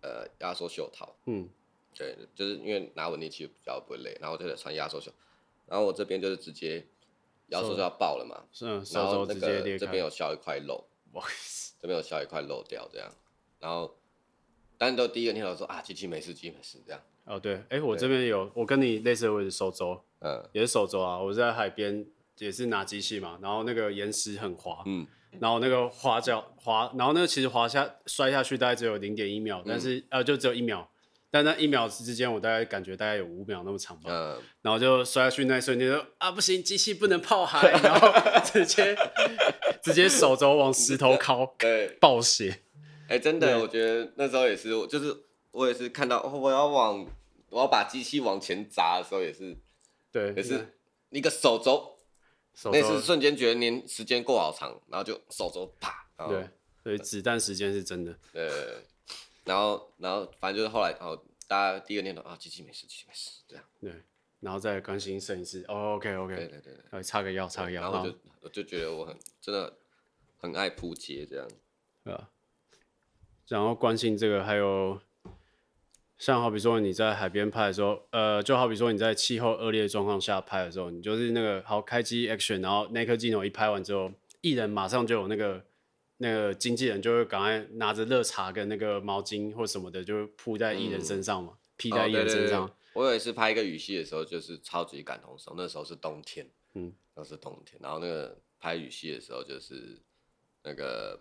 [0.00, 1.48] 呃压缩袖套，嗯。
[1.94, 5.12] 对，就是因为拿稳定器比较不会累，然后就得穿压缩袖，
[5.66, 6.83] 然后我这边就是直接
[7.48, 10.83] 压缩就要爆了嘛，是，然后那个这边有削一块肉，
[11.78, 13.12] 这边有削一块肉掉这样，
[13.61, 13.94] 然后，
[14.78, 17.02] 但都第一个念头说啊，机器没事，机器没事这样。
[17.24, 22.04] 哦对，哎、欸，我这边有，我跟你类似的位置，手肘，嗯，也是手肘啊，我在海边
[22.38, 25.06] 也是拿机器嘛，然后那个岩石很滑，嗯，
[25.40, 30.88] 然后那个滑脚滑，然后那个其实滑下摔下去大概只有零点一秒，但是、嗯、呃就只有一秒。
[31.35, 38.06] 但那一秒之间，我大概感觉大概有五秒那么长吧，嗯，然后就摔下去那一瞬间，说啊不行，机器不能泡海，然后
[38.44, 38.94] 直接
[39.82, 42.61] 直接手肘往石头敲，对，爆血，
[43.08, 45.11] 哎、欸，真的，我觉得那时候也是，就是
[45.52, 47.06] 我也是看到我要往
[47.48, 49.56] 我要把机器往前砸的时候，也是，
[50.10, 50.74] 对，也是
[51.10, 51.98] 一个手肘，
[52.72, 56.50] 那次瞬间觉得年时间过好长，然后就手肘啪，对，
[56.82, 58.50] 所以子弹时间是真的，对。
[59.44, 61.16] 然后，然后，反正就是后来，然后
[61.48, 63.64] 大家第一个念头啊，机器没事，机器没事，这样。
[63.80, 63.92] 对，
[64.38, 65.64] 然后再关心摄影师。
[65.66, 66.36] 哦，OK，OK。
[66.36, 67.02] 对对对对。
[67.02, 67.82] 擦个药，擦个药。
[67.82, 69.78] 然后我就我就觉得我很真的
[70.38, 71.48] 很爱扑街这样。
[72.04, 72.30] 对啊。
[73.48, 75.00] 然后关心这个，还有
[76.22, 84.08] 像好比说你在海边拍的时候，呃，就好比说你在气候恶劣状况下拍的时候，你就是那个好开机 action，然后那颗镜头一拍完之后，
[84.40, 85.64] 艺人马上就有那个。
[86.18, 93.02] 那个经纪人就会赶快拿着热茶跟那个毛巾或什么的，就铺在艺人身上嘛，披、嗯、在艺人身上、哦对对对。
[93.02, 95.54] 我有一次拍一个雨戏的时候，就是超级感同身受。
[95.56, 97.76] 那时候是冬天，嗯，那是冬天。
[97.82, 100.00] 然后那个拍雨戏的时候，就是
[100.62, 101.18] 那个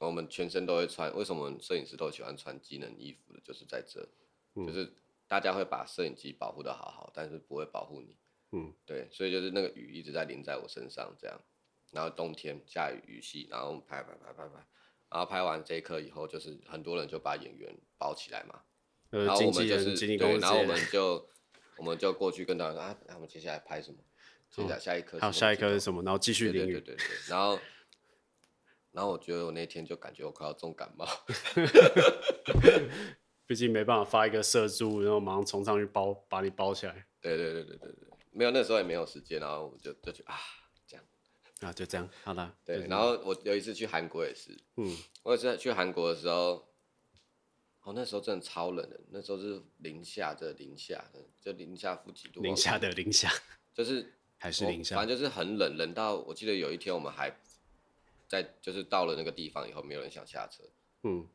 [0.00, 1.14] 我们全身都会穿。
[1.16, 3.40] 为什么摄影师都喜欢穿机能衣服的？
[3.44, 4.06] 就是在这，
[4.54, 4.92] 嗯、就是
[5.26, 8.16] 大家会把摄影机保护的好好，但是不会保护你。
[8.52, 11.40] 嗯，对，所以就是那个雨一直在淋在我身上，这样。
[11.92, 14.66] 然后冬天下雨雨戏，然后拍拍拍拍拍，
[15.08, 18.60] 然后拍完这一刻以后，就是很多人就把演员包起来嘛，
[19.10, 21.28] 然后我们就是对，然后我们就
[21.76, 23.98] 我们就过去跟他说啊，那我们接下来拍什么？
[24.50, 26.02] 接下来下一颗，好，下一颗是什么？
[26.02, 27.58] 然后继续淋雨，对对对对，然后
[28.96, 31.06] 然后我觉得我那天就感觉我快要重感冒，
[33.44, 40.34] 毕竟没办法发一个射柱，然后马上冲上去包把你包起来，对对对对对对，没有那时候也没有时间，然后我就就去啊
[40.86, 41.04] 这样。
[41.60, 42.56] 啊，就这样，好了。
[42.64, 46.66] 对，然后我有一次去韩国也是，嗯，我有一次去韩国的时候，
[47.82, 52.40] 哦，那时候真的超冷的，那时候是零下的零下的，就零下负几度。
[52.40, 53.30] 零下的零下，
[53.74, 57.30] 就是还是零下，反正就是很冷，冷到我记得有一天我们还
[58.28, 60.62] 在，就是到了那个地方以后，没有人想下车，
[61.02, 61.26] 嗯，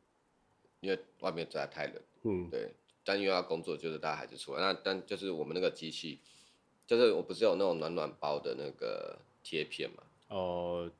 [0.80, 2.72] 因为外面实在太冷，嗯，对，
[3.04, 6.18] 但因为要工作，就是大家还是出来，那但就是我们那个机器，
[6.86, 10.02] 就是我不是有那种暖暖包的那个贴片嘛。
[10.28, 10.90] 哦，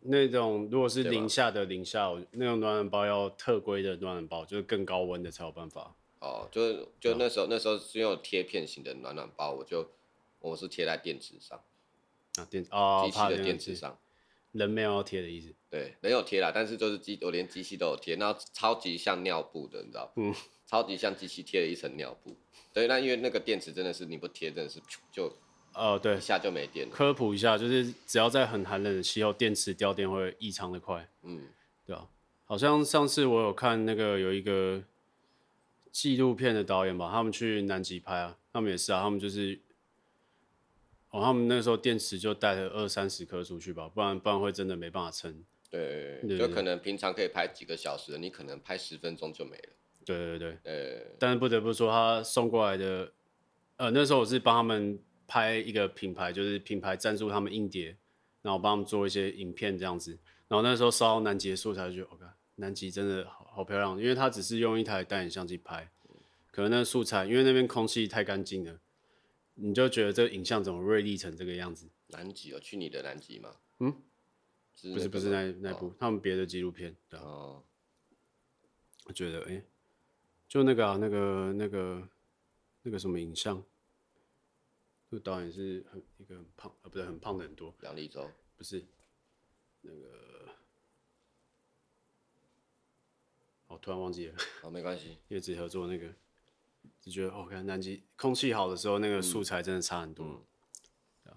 [0.00, 5.94] 那种如果是零下的零下，那种暖暖包要特规的暖暖包，就是更高温的才有办法。
[6.20, 9.90] 哦，就是就那时候、哦、那时候是用贴片型的暖暖包，我就
[10.40, 11.58] 我是贴在电池上
[12.36, 13.98] 啊电哦机器的电池上，
[14.52, 15.54] 人没有要贴的意思。
[15.68, 20.12] 对，人有贴啦，但是就是机我连机器都有贴，那超级像尿布的，你知道？
[20.16, 20.34] 嗯，
[20.66, 22.36] 超级像机器贴了一层尿布。
[22.72, 24.80] 对，那因为那个电池真的是你不贴，真的是
[25.12, 25.32] 就。
[25.72, 26.92] 哦，对，一下就没电了。
[26.92, 31.08] 科普一下，就是只要在很寒冷的气候，电池掉电会异常的快。
[31.22, 31.46] 嗯，
[31.86, 32.08] 对啊，
[32.44, 34.82] 好像上次我有看那个有一个
[35.92, 39.60] 纪录片的导演吧，他们去南极拍啊，他们也是啊，他们就是，
[41.10, 45.44] 哦，他们那时候电池就带了二三十颗出去吧，不然不然会真的没办法撑。
[45.70, 49.68] 对，对，对，就可能平常可以拍几个小时，你可能拍十分钟就没了。
[50.04, 53.12] 对对对，呃，但是不得不说，他送过来的，
[53.76, 54.98] 呃，那时候我是帮他们。
[55.32, 57.96] 拍一个品牌，就是品牌赞助他们硬碟，
[58.42, 60.18] 然后帮他们做一些影片这样子。
[60.48, 62.24] 然后那时候烧到南极的素材，就觉得 OK，
[62.56, 65.88] 南极真的好好漂亮，因为他只是用一台单眼相机拍，
[66.50, 68.76] 可能那个素材，因为那边空气太干净了，
[69.60, 71.88] 你就觉得这个影像怎么锐利成这个样子。
[72.08, 73.56] 南极哦去你的南极吗？
[73.78, 74.02] 嗯，
[74.74, 76.96] 是不是不是那那部，哦、他们别的纪录片。
[77.08, 77.62] 对哦，
[79.04, 79.64] 我觉得哎、欸，
[80.48, 82.08] 就那个啊，那个那个
[82.82, 83.62] 那个什么影像。
[85.10, 87.74] 这个导演是很一个很胖啊，不是很胖的很多。
[87.82, 88.84] 杨立洲不是
[89.80, 90.48] 那个，
[93.66, 94.36] 哦，突然忘记了。
[94.62, 95.18] 哦，没关系。
[95.28, 96.14] 叶子合作那个，
[97.00, 100.26] 就觉得哦，看南极空气好的时候，那个素材真的差很多。
[100.26, 100.44] 嗯
[101.26, 101.36] 嗯、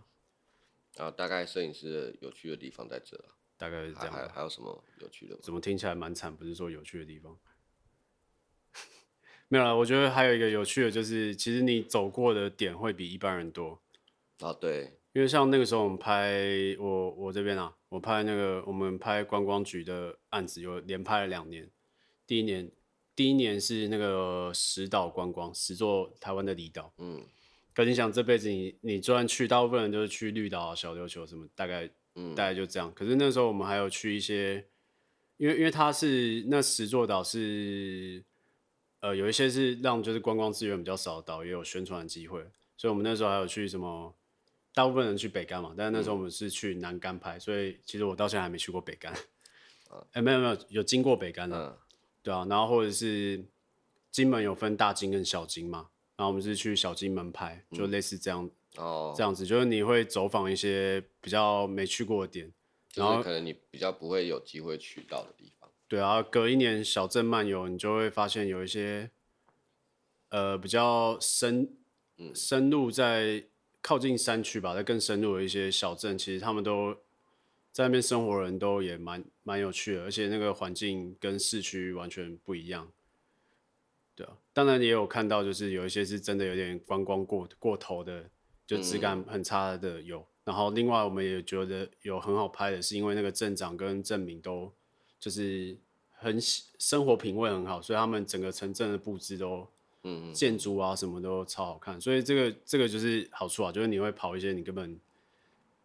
[0.96, 3.18] 然后大概摄影师有趣的地方在这，
[3.58, 4.12] 大概是这样。
[4.12, 5.38] 还还有什么有趣的？
[5.42, 6.36] 怎么听起来蛮惨？
[6.36, 7.38] 不是说有趣的地方。
[9.48, 13.82] 没有啦，我觉得还有一个有趣的，就是其实你走过的点会比一般人多。
[14.40, 21.70] 啊，对，因为像那个时候我们拍我我这边啊，我拍那个我们拍观光局的案子，有连拍了两年。
[22.26, 22.72] 第一年，
[23.15, 26.93] 第一年是那个十岛观光，十座台湾的离岛。
[26.97, 27.23] 嗯，
[27.73, 32.91] 可你想这辈子你你虽然去，大部分人都是去绿岛、小琉球什么，大概嗯大概就这样。
[32.93, 34.65] 可是那时候我们还有去一些，
[35.38, 38.23] 因为因为它是那十座岛是。
[39.04, 42.39] 呃，有一些是让就是观光资源比较少的岛也有宣传的机会，
[42.78, 44.15] 所以我们那时候还有去什么，
[44.73, 49.12] 大部分人去北竿嘛，但是那时候我们是去南竿拍，所以其实我到现在还没去过北竿。
[49.91, 51.78] 哎、嗯欸，没有没有，有经过北竿的，嗯、
[52.24, 53.46] 对啊，然后或者是
[54.10, 62.52] 金门有分大金跟小金嘛，然后我们是去小金门拍，就类似这样、嗯、哦，这样子就是你会走访一些比较没去过的点，
[62.96, 65.70] 然后可能你比较不会有机会去到的地方。
[65.90, 69.12] 对啊，隔一年小镇漫游，你就会发现有一些，
[70.30, 71.78] 呃，比较深，
[72.34, 73.44] 深入在
[73.82, 76.98] 靠近山区吧，在更深入的一些小镇，其实他们都
[77.74, 82.90] 在那边生活，人都也蛮蛮有趣的，而且那个环境跟市区完全不一样。
[84.16, 88.30] 对啊，当然也有看到，就是有一些是真的有点观光过过头的，
[88.66, 90.20] 就质感很差的有。
[90.20, 94.72] 嗯、然后另外我们也觉得有很好拍的，是因为那个镇长跟镇民都。
[95.20, 95.74] 就是
[96.12, 99.66] 很生活品味很好，所以他们整个城镇的布置都，
[100.04, 105.00] 嗯，建筑啊什么都超好看，所以这个这个就是好处啊，就是你会跑一些你根本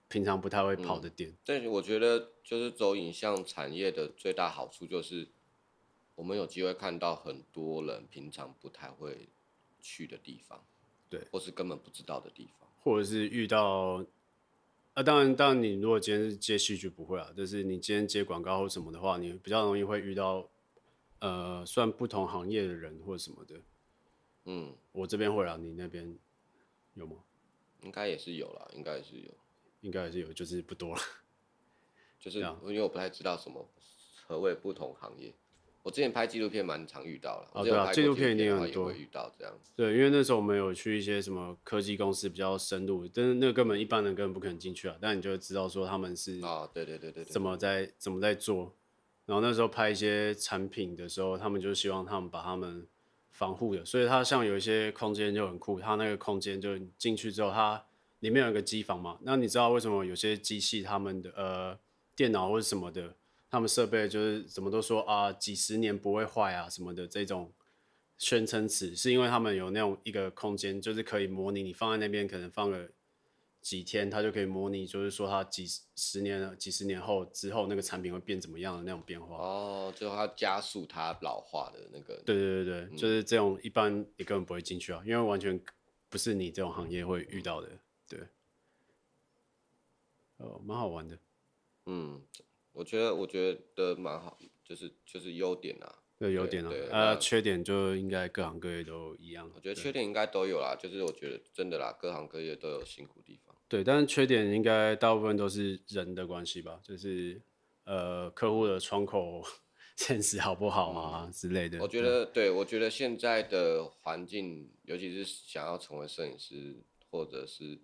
[0.09, 1.37] 平常不太会跑的点。
[1.45, 5.29] 但是我觉得就是走影像产业的最大好处就是，
[6.15, 9.29] 我们有机会看到很多人平常不太会
[9.81, 10.65] 去的地方，
[11.09, 14.05] 对，或是根本不知道的地方，或者是遇到。
[14.95, 20.49] 啊，当然，当然，你如果今天是接戏剧不会啊，就是你今天接广告或什么的话，你比较容易会遇到，
[21.21, 23.61] 呃，算不同行业的人或者什么的。
[24.47, 26.19] 嗯，我这边会啊，你那边
[26.95, 27.19] 有吗？
[27.83, 29.31] 应该也是有啦，应该也是有，
[29.81, 31.01] 应该还是有，就是不多了。
[32.19, 33.69] 就是因为我不太知道什么
[34.27, 35.33] 何谓不同行业。
[35.85, 39.73] 我之前拍纪录片蛮常遇到了，哦对啊，纪录片一定有很多遇到这样子。
[39.75, 44.97] 对，因为那时候我们有去一些什么科技公司比较深入，但是那个根本一般人根本不可能进去啊。
[45.01, 48.75] 但你就知道说他们是啊，对对对对，怎么在怎么在做。
[49.25, 52.87] 然后那时候拍一些产品的时候，他们就希望他们把他们
[53.31, 57.83] 防护的，所以它像有一些空间就很酷，它那个空间就进去之后，它
[58.21, 59.19] 里面有一个机房嘛。
[59.23, 61.79] 那你知道为什么有些机器他们的呃
[62.17, 63.15] 电脑或者什么的？
[63.51, 67.51] 他们设备就是怎么都说啊，几十年不会坏啊什么的这种
[68.19, 72.91] 宣称词，是因为他们有那种一个空间，就是可以模拟你放在那边，可能放了
[73.63, 79.37] 几天，它就可以模拟，就是说它几十年、几十年后之后那个产品会变怎么样的那种变化。
[79.37, 82.21] 哦，就它加速它老化的那个。
[82.27, 85.59] 对对对对，嗯、就是这种一般你根本不会进去啊，因为完全
[86.11, 87.69] 不是你这种行业会遇到的。
[88.09, 88.21] 对，
[90.39, 91.19] 哦，蛮好玩的，
[91.87, 92.23] 嗯。
[92.73, 99.51] 我觉得我觉得蛮好，就是就是优点啊，对优点啊，呃，缺点就应该各行各业都一样。
[99.53, 103.57] 我觉得缺点应该都有啦，就是我觉得真的啦，各行各业都有辛苦地方。
[103.67, 107.41] 对，但是缺点应该大部分都是人的关系吧，就是
[107.83, 109.43] 呃客户的窗口
[109.97, 111.81] 现实好不好啊、嗯、之类的。
[111.81, 116.77] 我觉得对，对，我觉得现在的环境，尤其是想要成为摄影师，
[117.11, 117.77] 或者是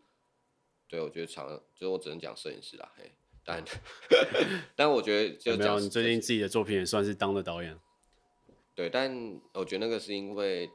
[0.95, 3.11] 对我觉得常，就是我只能讲摄影师啦，嘿。
[3.45, 3.65] 但，
[4.77, 5.81] 但我觉得就没有。
[5.81, 7.77] 你最近自己的作品也算是当了导演。
[8.77, 10.71] 对，但我觉得那个是因为，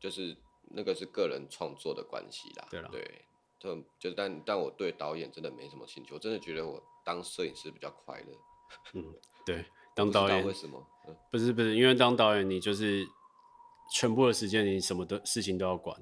[0.00, 0.34] 就是
[0.70, 2.66] 那个是个人创作的关系啦。
[2.70, 3.26] 对啦对，
[3.60, 8.32] 就就但但我对导演真的没什么兴趣，我真的觉得我当摄影师比较快乐。
[8.94, 10.82] 嗯，对，当导演为什么？
[11.06, 13.06] 嗯，不是不是，因为当导演你就是
[13.94, 15.96] 全部的时间你什么的事情都要管，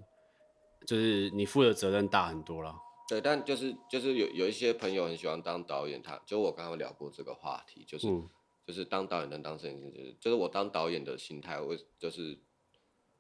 [0.87, 2.75] 就是你负的责任大很多了。
[3.11, 8.31] 对，但就是就是有有一些朋友很喜欢当导演，他就我刚刚聊过这个话题，就是、嗯、
[8.65, 12.39] 就是当导演能当摄影师，就是就是我当导演的心态，我就是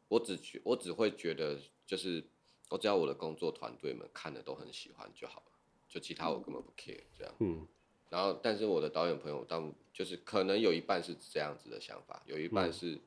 [0.06, 2.24] 我只觉我只会觉得，就是
[2.68, 5.52] 我只要我的工作团队们看的都很喜欢就好了，
[5.88, 7.34] 就其他我根本不 care 这样。
[7.40, 7.66] 嗯。
[8.10, 13.00] 然后，但是我的导演朋友，当就是可能有一半是这样子的想法，有一半是、嗯、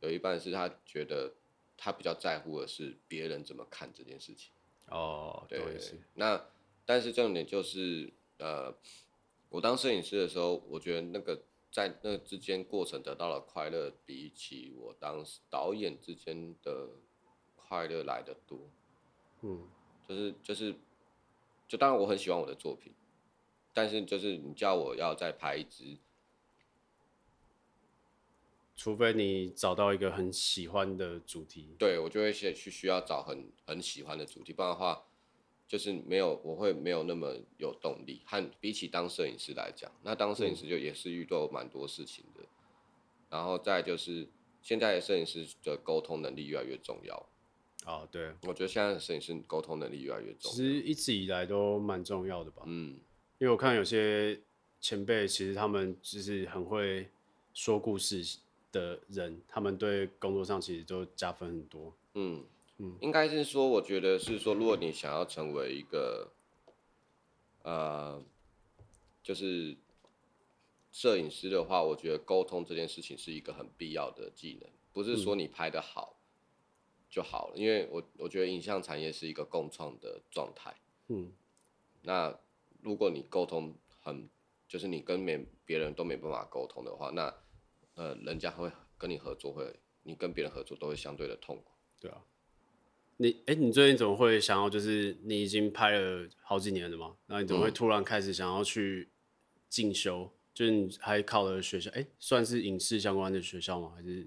[0.00, 1.32] 有一半是他觉得
[1.78, 4.52] 他比较在乎的是别人怎么看这件事情。
[4.90, 5.60] 哦，对，
[6.14, 6.44] 那
[6.84, 8.74] 但是重点就是，呃，
[9.48, 16.88] 我当摄影师的时候，我觉得那个在那之间过程得到了快乐，比起我当导演之间的
[17.54, 18.68] 快乐来的多。
[19.42, 19.68] 嗯，
[20.08, 20.74] 就是就是
[21.68, 22.92] 就当然我很喜欢我的作品，
[23.72, 25.96] 但是就是你叫我要再拍一支，
[28.80, 35.04] 除非你找到一个很喜欢的主题，对，我就会先去需要找很很喜欢的主题，不然的话
[35.68, 38.22] 就是没有我会没有那么有动力。
[38.24, 42.48] 和比起当摄影师来讲，那当摄影师就也是遇到蛮多事情的，嗯、
[43.28, 44.26] 然后再就是
[44.62, 47.28] 现在的摄影师的沟通能力越来越重要。
[47.84, 52.62] 哦，对，我觉得现在的摄影师沟通能力越来越重要，其实一直以来都蛮重要的吧。
[52.64, 52.98] 嗯，
[53.36, 54.40] 因为我看有些
[54.80, 57.10] 前辈，其实他们就是很会
[57.52, 58.24] 说故事
[58.72, 61.94] 的人，他们对工作上其实都加分很多。
[62.14, 62.44] 嗯
[62.78, 66.32] 嗯，应该是说，我觉得是说，如果你想要成为一个，
[67.62, 68.22] 呃，
[69.22, 69.76] 就是
[70.90, 76.14] 摄影师的话，我觉得沟通这件事情是一个很必要的技能，不是说你拍的好。
[76.14, 76.16] 嗯
[77.10, 80.72] 就好了，因为我我觉得影像产业是一个共创的状态。
[81.08, 81.32] 嗯，
[82.02, 82.38] 那
[82.82, 84.28] 如果你沟通很，
[84.68, 87.34] 就是你跟别别人都没办法沟通的话，那
[87.94, 91.72] 呃，人家会跟你合作会，你跟别人合作都会相对的痛苦。
[92.00, 92.22] 对啊，
[93.18, 99.10] 你哎、欸，你最近怎么会想要，就是你已经拍了好几年了嘛，那你怎么会突然开始想要去
[99.68, 100.22] 进修？
[100.22, 103.92] 嗯、就是你还考了学校，哎、欸，算是影视相关的学校吗？
[103.94, 104.26] 还是？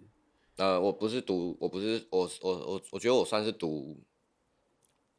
[0.57, 4.03] 呃，我不是读，我不是我我我我觉得我算是读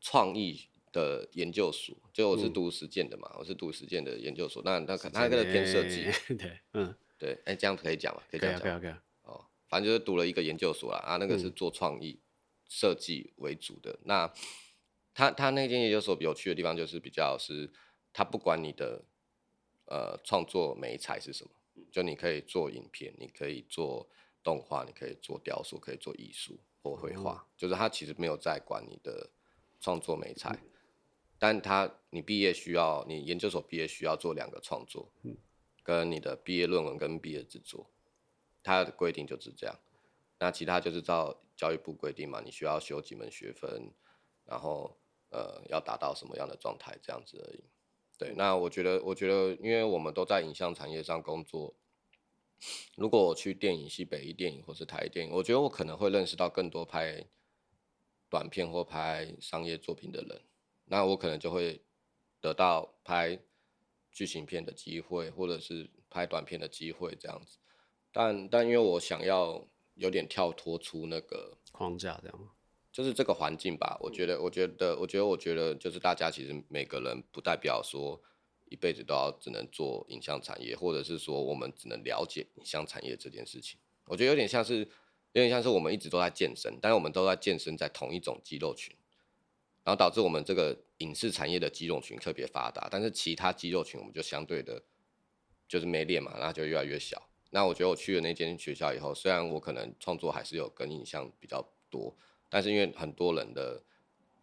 [0.00, 4.62] 创意的研究所，就我是读实践的嘛，嗯、我是读实践的研究所。
[4.64, 6.04] 那那可他那个偏设计，
[6.38, 8.22] 对，嗯，对，哎、欸，这样可以讲吗？
[8.30, 8.60] 可以讲讲。
[8.60, 9.00] 可以可以。
[9.22, 12.20] 哦，反正就是读了一个研究所啦，啊，那个是做创意
[12.68, 13.92] 设计为主的。
[13.92, 14.34] 嗯、那
[15.14, 17.72] 他他那间研究所有趣的地方就是比较是，
[18.12, 19.04] 他不管你的
[19.86, 21.50] 呃创作美材是什么，
[21.90, 24.08] 就你可以做影片，你可以做。
[24.44, 29.30] 动画，你可以做雕塑，可以做艺术或绘画，嗯、就是他其实没有在管你的
[29.80, 30.68] 创作美材，嗯、
[31.38, 35.34] 但他你毕业需要，你研究所毕业需要做两个创作，嗯、
[35.84, 37.90] 跟你的毕业论文跟毕业制作，
[38.62, 39.78] 它的规定就是这样。
[40.40, 43.92] 那其他就是照教育部规定嘛，你需要修几门学分，
[44.44, 44.96] 然后
[45.28, 47.62] 呃要达到什么样的状态这样子而已。
[48.16, 51.74] 对，那我觉得，我觉得，因为我们都在影像产业上工作。
[52.96, 57.26] 如果我去电影系、北艺电影或是台电影，我觉得我可能会认识到更多拍
[58.30, 60.42] 短片或拍商业作品的人，
[60.86, 61.82] 那我可能就会
[62.40, 63.38] 得到拍
[64.14, 67.58] 剧情片的机会，或者是拍短片的机会这样子。
[68.10, 72.48] 但但因为我想要有点跳脱出那个框架，这样
[72.90, 73.98] 就是这个环境吧。
[74.00, 78.22] 我觉得，我觉得，我觉得，我觉得，就是大家其实每个人不代表说。
[78.70, 84.78] 一辈子都要只能做影像产业，或者是说我们只能了解影像产业这件事情，我觉得有点像是，
[85.32, 88.96] 有点像是我们一直都在健身，但是我们都在健身在同一种肌肉群，
[89.84, 94.82] 然后导致我们这个影视产业的肌肉群特别发达，但是其他肌肉群我们就相对的，
[95.68, 97.22] 就是没练嘛，那就越来越小。
[97.50, 102.16] 那我觉得我去了那间学校以后，虽然我可能创作还是有跟影像比较多，
[102.48, 103.82] 但是因为很多人的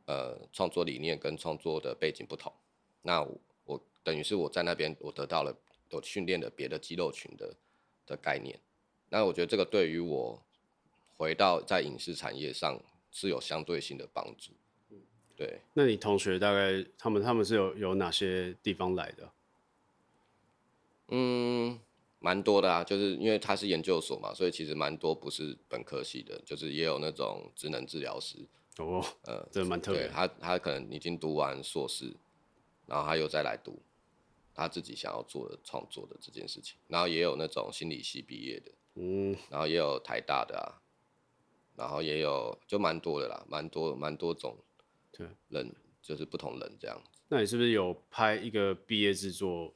[0.06, 2.54] 呃创作理念跟创作的背景不同，
[3.02, 3.22] 那
[3.66, 3.82] 我。
[4.04, 5.56] 等于是我在那边，我得到了
[5.92, 7.56] 我训练的别的肌肉群的
[8.04, 8.60] 的概念。
[9.10, 10.44] 那我觉得这个对于我
[11.16, 12.82] 回到在影视产业上
[13.12, 14.54] 是有相对性的帮助。
[15.46, 15.62] 对。
[15.74, 19.32] 那你同学大概他们他们是有有哪些地方来的？
[21.08, 21.80] 嗯，
[22.20, 28.38] 蛮多的啊，就是因为他是研究所嘛，所以其实蛮多不是本科系的，就是也有那种职能治疗师。
[28.78, 30.08] 哦，呃，这蛮特别。
[30.08, 32.16] 他他可能已经读完硕士，
[32.86, 33.82] 然后他又再来读。
[34.54, 40.84] 他自己想要做的创作的这件事情，然后也有那种心理系毕业的，嗯，然后也有台大的啊，
[41.78, 44.58] 然后也有就蛮多的啦，蛮多蛮多种，
[45.12, 47.20] 对，人就是不同人这样子。
[47.28, 49.74] 那你是不是有拍一个毕业制作？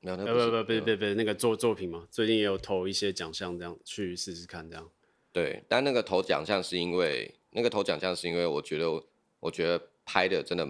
[0.00, 2.06] 没有，不不不不不不，那个作作品吗？
[2.10, 4.90] 最近也有投一些奖项，这样去试试看这样。
[5.32, 9.04] 对，但那个投奖项是因为那个投奖项是因为我觉得
[9.40, 10.66] 我觉得拍的真的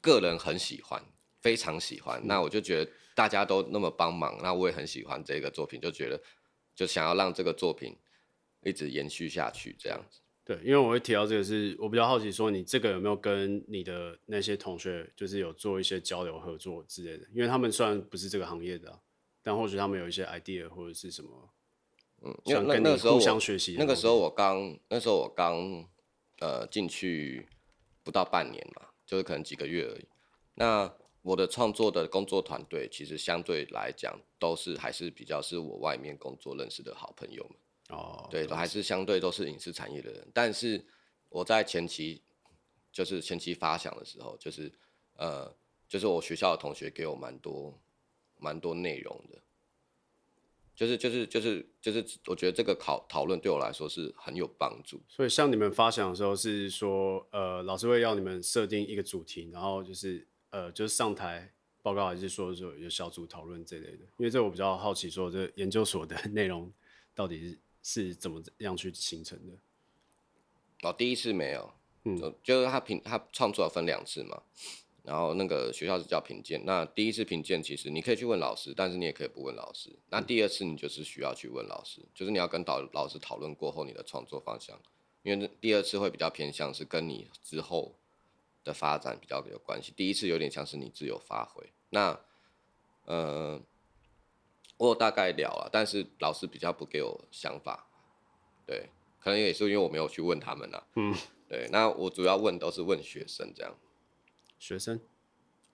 [0.00, 1.02] 个人很喜欢。
[1.40, 6.18] 非常喜欢，那我就觉得大家都那么帮忙，那我也很喜欢这个作品，就觉得
[6.74, 7.94] 就想要让这个作品
[8.62, 10.20] 一直延续下去，这样子。
[10.44, 17.26] 对，因为我会提到这个是，是我比较好奇，说你这个有没有跟你的那些同学，就是有做一些交流合作之类的？
[17.32, 19.00] 因为他们虽然不是这个行业的啊，
[19.42, 21.48] 但或许他们有一些 idea 或者是什么，
[22.22, 23.76] 嗯，想跟那那个时候互相学习。
[23.78, 25.88] 那个时候我刚，那时候我刚
[26.40, 27.48] 呃进去
[28.02, 30.04] 不到半年嘛，就是可能几个月而已。
[30.56, 37.56] 那我的创作的工作团队其实相对来讲都是还是比较是我外面工作认识的好朋友们
[37.90, 40.26] 哦，对，都还是相对都是影视产业的人。
[40.32, 40.84] 但是
[41.28, 42.22] 我在前期
[42.92, 44.72] 就是前期发想的时候，就是
[45.16, 45.54] 呃
[45.88, 47.78] 就是我学校的同学给我蛮多
[48.38, 49.38] 蛮多内容的，
[50.74, 55.00] 就是就是就是就是我觉得这个考讨论对我来说是很有帮助。
[55.08, 64.04] 所以像你们发想的时候是说，呃，老师会要你们设定一个主题，然后就是呃就是上台报告，还是说说有小组讨论这类的？
[64.16, 66.72] 因为这我比较好奇，说这研究所的 内容
[67.14, 69.52] 到底是是怎么样去形成的？
[70.88, 71.72] 哦，第一次没有，
[72.02, 74.42] 嗯，就是他评他创作分两次嘛。
[75.04, 79.94] 然后那个学校是叫评鉴，那第一次评鉴其实你可以去问老师，但是你也可以不问老师。
[80.08, 84.80] 那第二次你就是需要去问老师，就是你要跟导老师讨论过后你的创作方向，
[85.22, 87.94] 因为第二次会比较偏向是跟你之后
[88.64, 89.92] 的发展比较有关系。
[89.94, 91.70] 第一次有点像是你自由发挥。
[91.90, 92.18] 那
[93.04, 93.60] 呃，
[94.76, 97.86] 我有大概聊了，但是老师比较不给我想法，
[98.66, 98.88] 对，
[99.20, 100.86] 可能也是因为我没有去问他们了。
[100.96, 101.14] 嗯，
[101.48, 103.74] 对，那我主要问都是问学生这样。
[104.58, 105.00] 学生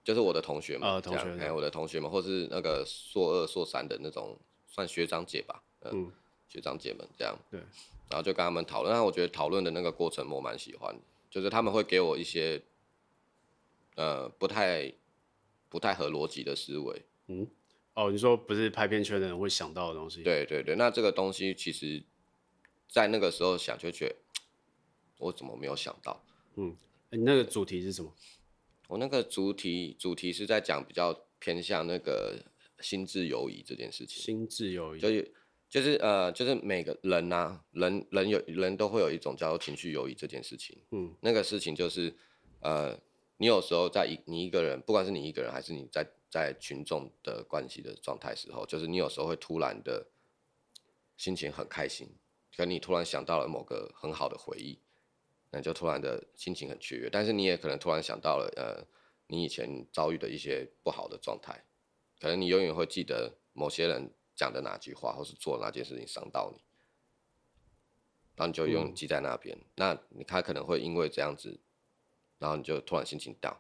[0.03, 6.11] 就是我的同学嘛，呃、同学还有我的同学们，或是那个硕二、硕三的那种，算学长姐吧，呃、嗯，
[6.49, 7.39] 学长姐们这样。
[7.51, 7.61] 对，
[8.09, 10.99] 然后就跟他们讨论，那我觉得讨论的那个过程我蛮喜欢，
[11.31, 12.61] 就是他们会给我一些，
[13.95, 14.93] 呃，不太
[15.69, 17.05] 不太合逻辑的思维。
[17.29, 17.47] 嗯，
[17.95, 20.23] 哦，你说不是拍片圈的人会想到的东西？
[20.23, 22.03] 对对对，那这个东西其实，
[22.89, 24.17] 在那个时候想就觉得，
[25.19, 26.25] 我怎么没有想到？
[26.57, 26.77] 嗯，
[27.11, 28.15] 你那个主题是什么？
[28.89, 32.45] 我那个主题主题是在讲比较偏向那个
[32.81, 34.23] 心智游移这件事情。
[34.23, 35.33] 心智游移，就是
[35.69, 40.79] 就是呃，就是每个人呐、啊，人人有人都会有一种叫做情绪游移这件事情。
[40.91, 42.13] 嗯，那个事情就是
[42.61, 42.99] 呃，
[43.37, 50.07] 你有时候在一你一个人，不管是你一个人还是你在在群众的关系的状态时候，就是你有时候会突然的
[51.17, 52.09] 心情很开心，
[52.57, 54.79] 可你突然想到了某个很好的回忆。
[55.53, 58.87] 那就突然的心情很雀跃，但是你也可能突然想到了，呃，
[59.27, 61.65] 你以前遭遇的一些不好的状态，
[62.21, 66.63] 可能你永远会记得某些人讲的哪句话，或是做哪件事情伤到你，
[68.37, 69.59] 然后你就永远记在那边。
[69.59, 71.59] 嗯、那你他可能会因为这样子，
[72.39, 73.57] 然后你就突然心情 down。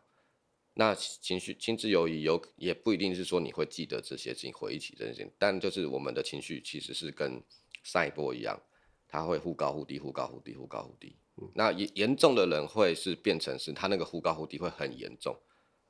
[0.80, 7.42] 那情绪心智游移有也不一定是说你会记得这些事情，回忆起这些事情，但就是我们的情绪其实是跟
[7.82, 8.58] 上一波一样，
[9.06, 11.18] 它会忽高忽低，忽高忽低，忽高忽低。
[11.54, 15.36] 那严严重的人会是变成是他那个忽高忽低会很严重，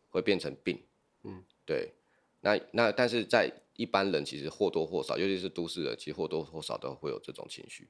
[0.09, 0.83] 会变成病。
[1.23, 1.95] 嗯，对。
[2.41, 7.89] 那那但是在一般人其实或多或少，尤其是都市人，其实或多或少都会有这种情绪。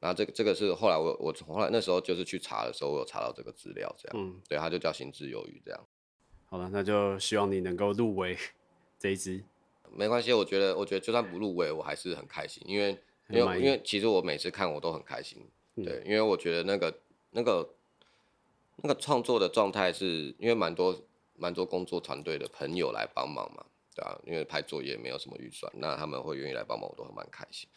[0.00, 4.18] 那这个这个是后来我我后来那时候就是去查的时候，我有查到这个资料，这样。
[4.18, 5.86] 嗯，对，他就叫心智游移这样。
[6.54, 8.38] 好了，那就希望你能够入围
[8.96, 9.42] 这一支。
[9.90, 12.96] 没关系，我觉得我觉得就算不入围，我还是很开心，因为
[13.28, 15.44] 因为因为其实我每次看我都很开心。
[15.74, 16.96] 对，因为我觉得那个、
[17.32, 17.68] 那个、
[18.76, 20.96] 那个创作的状态是，因为蛮多、
[21.34, 27.68] 蛮多工作团队的朋友来帮忙嘛，对啊，因为拍作业没有什么预算，那他们会愿意来帮忙，我都很蛮开心。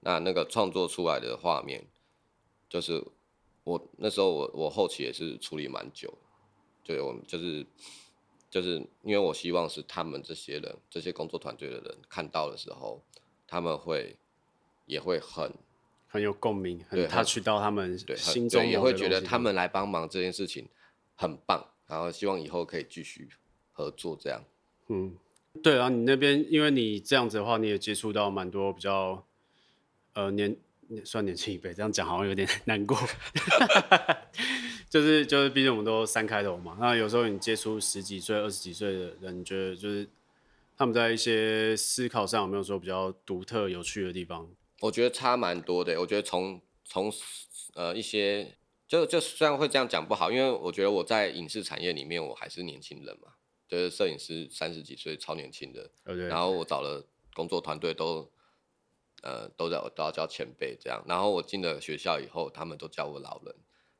[0.00, 1.84] 那那个创作出来的画面，
[2.70, 3.04] 就是
[3.64, 6.16] 我那时候我我后期也是处理蛮久，
[6.82, 7.66] 对，我就是
[8.54, 13.02] 就是因为我希望是他们这些人、这些工作团队的人看到的时候，
[13.48, 14.16] 他们会
[14.86, 15.52] 也会很。
[16.06, 20.68] 很有共鸣，很 touch 到他们心中，也会觉得他们来帮忙这件事情
[21.16, 23.28] 很棒，然后希望以后可以继续
[23.72, 24.40] 合作这样。
[24.86, 25.16] 嗯，
[25.60, 29.26] 对啊，你那边因为你这样子的话，你也接触到蛮多比较
[30.12, 30.56] 呃年
[31.04, 32.96] 算年轻一辈，这样讲好像有点 难过。
[34.94, 40.08] 就是就是，毕竟我们都三开头嘛，那有时候你接触十几岁、二十几岁的人，你觉得就是
[40.76, 44.48] 他们在一些思考上有没有说比较独特、有趣的地方？
[44.82, 46.00] 我觉得差蛮多的。
[46.00, 47.12] 我觉得从从
[47.74, 53.32] 呃一些就就虽然会这样讲不好，因为我觉得我在影视产业里面我还是年轻人嘛，
[53.66, 55.90] 就是摄影师三十几岁超年轻的。
[56.28, 58.30] 然后我找了工作团队都
[59.24, 61.04] 呃都在都要叫前辈这样。
[61.08, 63.56] 然后我进了学校以后，他们都叫我老人。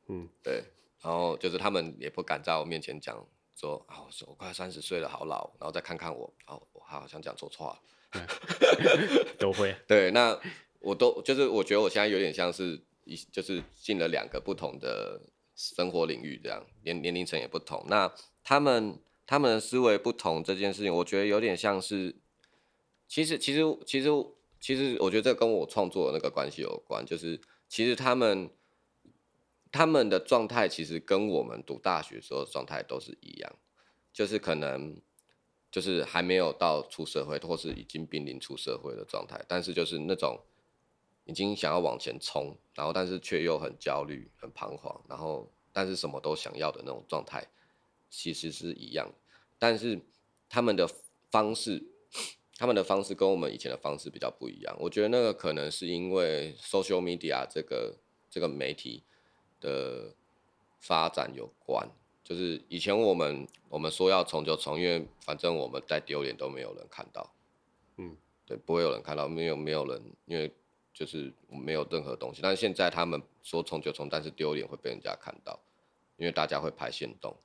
[0.07, 0.62] 嗯，对。
[1.05, 3.24] 然后就是他们也不敢在我面前讲
[3.55, 5.52] 说啊，我说我快三十岁了，好老。
[5.61, 7.78] 然后再看看我，哦，我好像讲错话
[8.12, 8.26] 了。
[9.38, 9.76] 都会。
[9.86, 10.40] 对，那。
[10.86, 15.18] 我都就是我觉得我现在有点像是一就是进了两个不同的
[15.57, 17.82] 生活领域这样，年年龄层也不同。
[17.88, 22.14] 那他们他们的思维不同这件事情，我觉得有点像是，
[23.09, 24.11] 其实其实其实
[24.61, 28.50] 其实我觉得这跟我创作的那个关系有关，就是其实他们
[29.74, 33.52] 他们的状态其实跟我们读大学时候的状态都是一样，
[34.12, 35.00] 就是可能
[35.70, 40.40] 就是还没有到出社会，或是已经濒临出社会的状态，但是就是那种。
[41.26, 47.48] 已经想要往前冲，然后但是却又很焦虑、很彷徨，然后但是什么都想要的那种状态，
[48.10, 49.10] 其实是一样。
[49.58, 49.98] 但是
[50.50, 50.86] 他们的
[51.30, 51.82] 方式，
[52.58, 54.76] 他们的方式跟我们以前的方式比较不一样。
[54.78, 57.96] 我觉得那个可能是因为 social media 这个
[58.28, 59.02] 这个媒体
[59.64, 60.14] 的
[60.78, 61.88] 发展有关。
[62.22, 67.30] 就是以前我们我们说要冲就冲，因为反正我们再丢脸都没有人看到，
[67.98, 70.50] 嗯，对，不会有人看到，没有没有人，因为
[70.94, 72.40] 就是没有任何东西。
[72.42, 75.60] 但是现在他们说冲就冲，但是丢脸会被人家看到，
[76.16, 77.36] 因为大家会拍限动，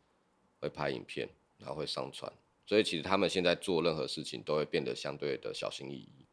[0.61, 2.31] 会拍影片，然后会上传，
[2.65, 6.25] 所以其实他们现在做任何事情都会变得相对的小心翼翼。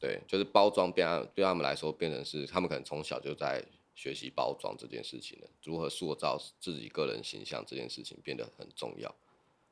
[0.00, 3.62] 对，就是包装变对他们来说变成是他们可能从小就在。
[3.94, 9.14] 学习包装这件事情呢，如何塑造自己个人形象这件事情变得很重要。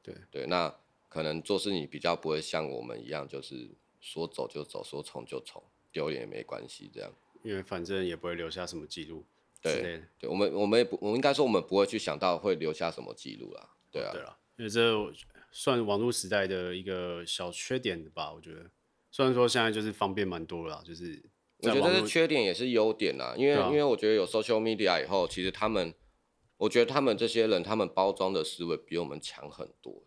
[0.03, 0.75] 对对，那
[1.09, 3.69] 可能做事你比较不会像我们一样，就是
[4.01, 7.13] 说走就走，说冲就冲，丢脸也没关系这样。
[7.43, 9.25] 因为反正也不会留下什么记录。
[9.63, 13.71] 对对，我们我们也不，我们应该说我们不会去想到会留下什么记录啦。
[13.91, 14.11] 对啊。
[14.13, 14.95] 对啊，因为这
[15.51, 18.71] 算网络时代的一个小缺点吧，我觉得。
[19.11, 21.23] 虽然说现在就是方便蛮多了，就是。
[21.63, 25.95] 我觉得是缺点也是优点啊，因为因为我觉得有 social media 以后，其实他们，
[26.57, 30.03] 我觉得他们这些人，他们包装的思维比我们强很多。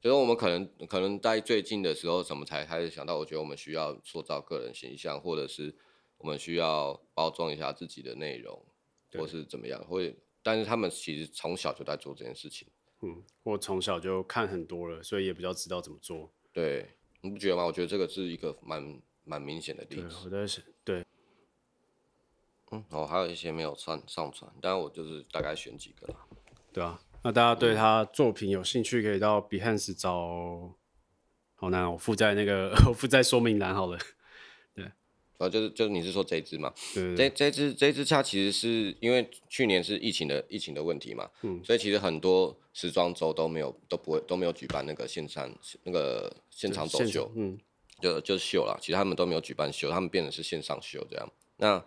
[0.00, 3.16] 就是我们可能可能在最近的时候，什么才开始想到？
[3.18, 5.74] 我觉得我们需要塑造个人形象，或者是
[6.18, 8.66] 我们需要包装一下自己的内容，
[9.12, 9.82] 或是怎么样？
[9.84, 12.66] 会，但是他们其实从小就在做这件事情。
[13.00, 16.32] 嗯，我从小就看很多了，所以也比较知道怎么做。
[16.52, 17.64] 对，你不觉得吗？
[17.64, 19.00] 我觉得这个是一个蛮。
[19.24, 21.04] 蛮明显的例子，我在想，对，
[22.72, 26.16] 嗯，我还有一些没有上上传，但我就是大概选几个了，
[26.72, 30.74] 对啊，那大家对他作品有兴趣，可以到 Behance 找，
[31.54, 33.98] 好难，我附在那个， 我附在说明栏好了，
[34.74, 34.84] 对，
[35.38, 36.74] 啊，就是就是你是说这支嘛？
[36.94, 45.54] 对，这这支这支恰其实是因为去年是疫情的疫情的问题嘛，嗯，所以其实很多时装周都没有都不会都没有举办那个线上
[45.84, 47.58] 那个现场走秀，嗯。
[48.02, 51.32] 就就秀了，其实他们都没有举办秀，他们变成是线上秀这样。
[51.56, 51.82] 那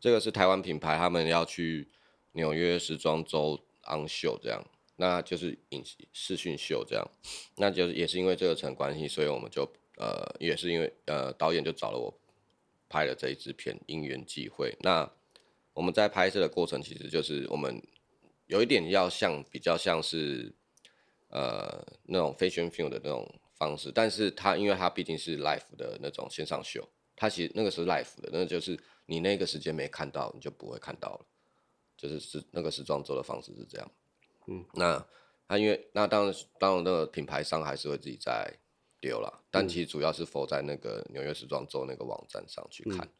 [0.00, 1.88] 这个是台湾品牌，他们要去
[2.32, 4.62] 纽约时装周 on 秀这样，
[4.96, 5.82] 那就是影
[6.12, 7.10] 视讯秀这样。
[7.56, 9.62] 那就是也是因为这个层关系，所以我们就
[9.96, 12.12] 呃也是因为呃导演就找了我
[12.88, 14.76] 拍了这一支片，因缘际会。
[14.80, 15.08] 那
[15.72, 17.80] 我们在拍摄的过程，其实就是我们
[18.46, 20.52] 有一点要像比较像是
[21.28, 23.32] 呃那种 fashion film 的那种。
[23.56, 31.26] 方式，但是它因为它毕竟是 live 的那种线上秀，它其实那个是 live 的，那就是你那个时间没看到，你就不会看到了，
[31.96, 33.90] 就是是那个时装周的方式是这样，
[34.48, 35.06] 嗯，那
[35.48, 38.52] 它因为那当然当然那个品牌商还是会自己在
[39.00, 43.10] 丢了，但其实主要是 for 在那个纽约时装周那个网站上去看，嗯、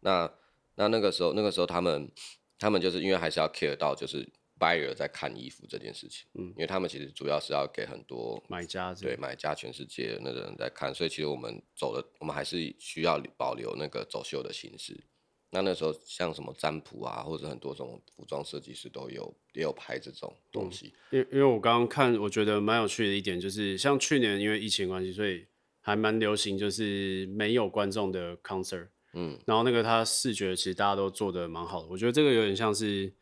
[0.00, 0.32] 那
[0.74, 2.10] 那那个时候那个时候他们
[2.58, 4.28] 他们就是因为还是要 care 到就是。
[4.58, 15.04] Buyer 在看衣服这件事情，嗯，因为他们其实主要是要给很多买家，对买家全世界的那个人在看，所以其实我们走的，我们还是需要保留那个走秀的形式。
[15.50, 20.92] 那那时候像什么占卜啊，或者很多这种服装设计师都有也有拍这种东西。
[21.10, 25.46] 因、嗯、因为我刚刚看，我觉得蛮有趣的一点就是，像去年因为疫情关系，所以
[25.80, 33.12] 还蛮流行就是没有观众的 concert，嗯，然后那个他视觉其实大家都做的蛮好的，我觉得这个有点像是。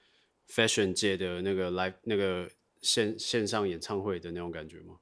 [0.49, 2.49] Fashion 界的那个 live 那个
[2.81, 4.97] 线线上演唱会的那种感觉吗？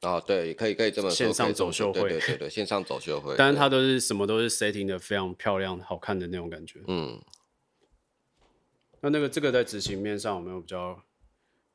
[0.00, 3.34] 啊，对，可以可以这么说，线上走秀会，对对对，线上走秀会。
[3.38, 6.80] 但是它都是什么都是 setting 的非常漂亮、好看的那种感觉。
[6.86, 7.20] 嗯。
[9.00, 11.02] 那那个这个在执行面上有没有比较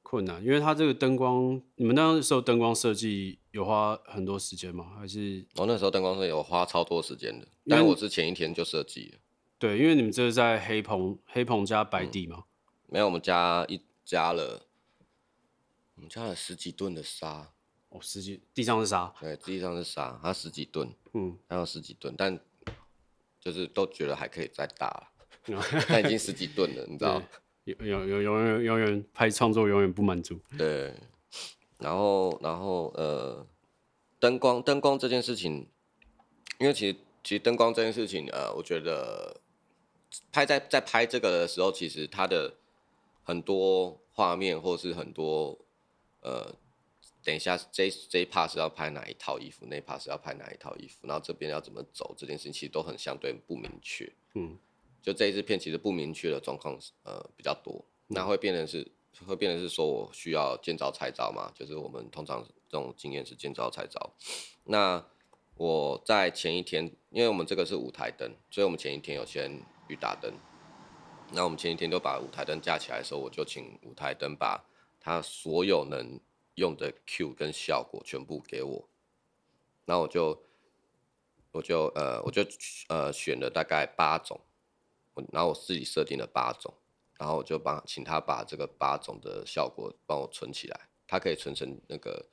[0.01, 0.43] 困难？
[0.43, 4.91] 因为它这个灯光，你们那时候灯光设计有花很多时间吗？
[4.97, 5.45] 还是？
[5.55, 9.19] 我、哦、那时候灯光是有花超多时间的，但是我是前一天就设计了。
[9.57, 12.37] 对，因为你们这是在黑棚，黑棚加白底嘛。
[12.37, 12.43] 嗯
[12.93, 14.67] 没有，我们加一加了，
[15.95, 17.51] 我们加了十几吨的沙，
[17.89, 22.39] 哦，十几，地上是沙，对，地上是沙，它十几吨，嗯，还有十几吨，但
[23.39, 27.19] 就是都觉得还可以再大了， 但已经十几吨了，你知道？
[27.63, 30.93] 有有有永远永远拍创作永远不满足，对，
[31.79, 33.43] 然后然后呃，
[34.19, 35.67] 灯光灯光这件事情，
[36.59, 39.41] 因为其实其实灯光这件事情，呃，我觉得
[40.31, 42.53] 拍在在拍这个的时候，其实它的
[43.23, 45.57] 很多画面，或是很多
[46.21, 46.53] 呃，
[47.23, 54.11] 等一下这这一 part 是要拍哪一套衣服，那一 part 是要拍哪一套衣服，然后这边要怎么走，这件事情其实都很相对不明确。
[54.35, 54.57] 嗯，
[55.01, 58.91] 就这一支片其实不明确的状况呃比较多，那会变成是
[59.25, 64.11] 会变成是说我需要见招拆招嘛，就是我们通常这种经验是见招拆招。
[64.65, 65.05] 那
[65.55, 70.33] 我在前一天，因为我们这个是舞台灯，所以我们前一天有先预打灯。
[71.33, 74.63] 那我们前一天都把舞台灯架起来的时候，我就请舞台灯把
[74.99, 76.19] 它所有能
[76.55, 78.87] 用的 Q 跟效果全部给我，
[79.85, 80.43] 然后我就
[81.51, 82.45] 我就呃我就
[82.87, 84.39] 呃选了大概八种，
[85.13, 86.73] 我然后我自己设定了八种，
[87.17, 92.25] 然后我就帮请他把这个八种的效果帮我存起来，他可以存成那个。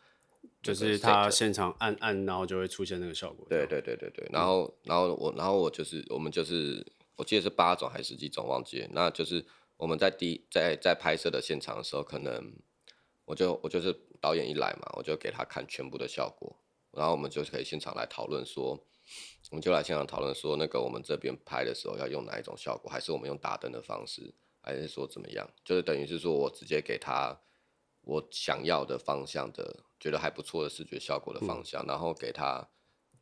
[0.62, 3.46] 就是他现场按按，然后就会出现那个效果。
[3.48, 6.86] 对对对对对，然后然后我然后我就是我们就是
[7.20, 9.44] 我记得是八种还是几种忘记了，那就是
[9.76, 12.52] 我们在第在在拍摄的现场的时候，可能
[13.26, 16.56] 我就我就是导演一来嘛，我就给他看全部的效果，
[16.92, 18.70] 然后我们就可以现场来讨论说，
[19.50, 25.46] 我们就来现场讨论说，那个我们这边拍的时候要用哪一种效果，还是我们用打灯的方式，还是说怎么样？
[25.62, 27.38] 就是等于是说我直接给他。
[28.02, 32.66] 我想要的方向的，觉得还不错的视觉效果的方向，嗯、然后给他，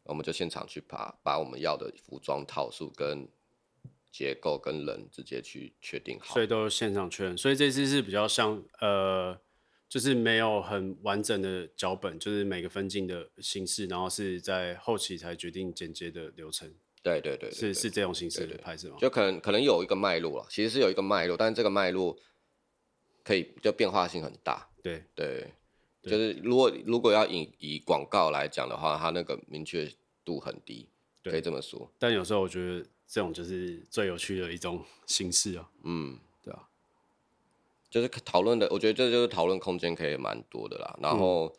[0.04, 3.28] 我们就现场去把把我们要的服装套数跟
[4.10, 6.34] 结构跟人直接去确定好。
[6.34, 9.38] 所以都现场确认，所以这次是比较像呃，
[9.88, 16.72] 就是没有很完整的脚本，就是每个分镜的形式，然后是在后期才决定剪接的流程。
[17.02, 18.96] 对对对，对，是是这种形式的拍摄吗？
[18.98, 22.18] 就可能可能有一个脉络了，其实是有一个脉络，但是这个脉络。
[23.24, 24.70] 可以，就变化性很大。
[24.82, 25.52] 对对，
[26.02, 29.86] 就是如果如果要以以广告来讲的话，它那个明确
[30.24, 30.88] 度很低，
[31.22, 31.92] 可以这么说。
[31.98, 35.68] 但有时候我觉得这种就是最有趣的一种形式啊。
[35.82, 36.68] 嗯，对啊，
[37.90, 40.98] 就是讨论的，我觉得这就是讨论空间可以蛮多的啦。
[41.02, 41.52] 然后、嗯、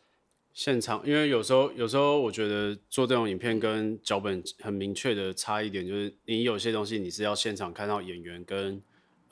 [0.54, 8.80] 现场，因为有时候有时候我觉得做这种影片跟脚本很明确的差一点，就是你有些东西你是要现场看到演员跟。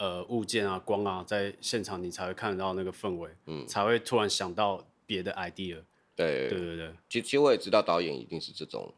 [0.00, 5.82] 呃，物件啊，光啊，在现场你才会看得到那个氛围，嗯，才会突然想到别的 idea。
[6.14, 6.94] 对，对对对。
[7.08, 8.94] 其其实我也知道导演一定是这种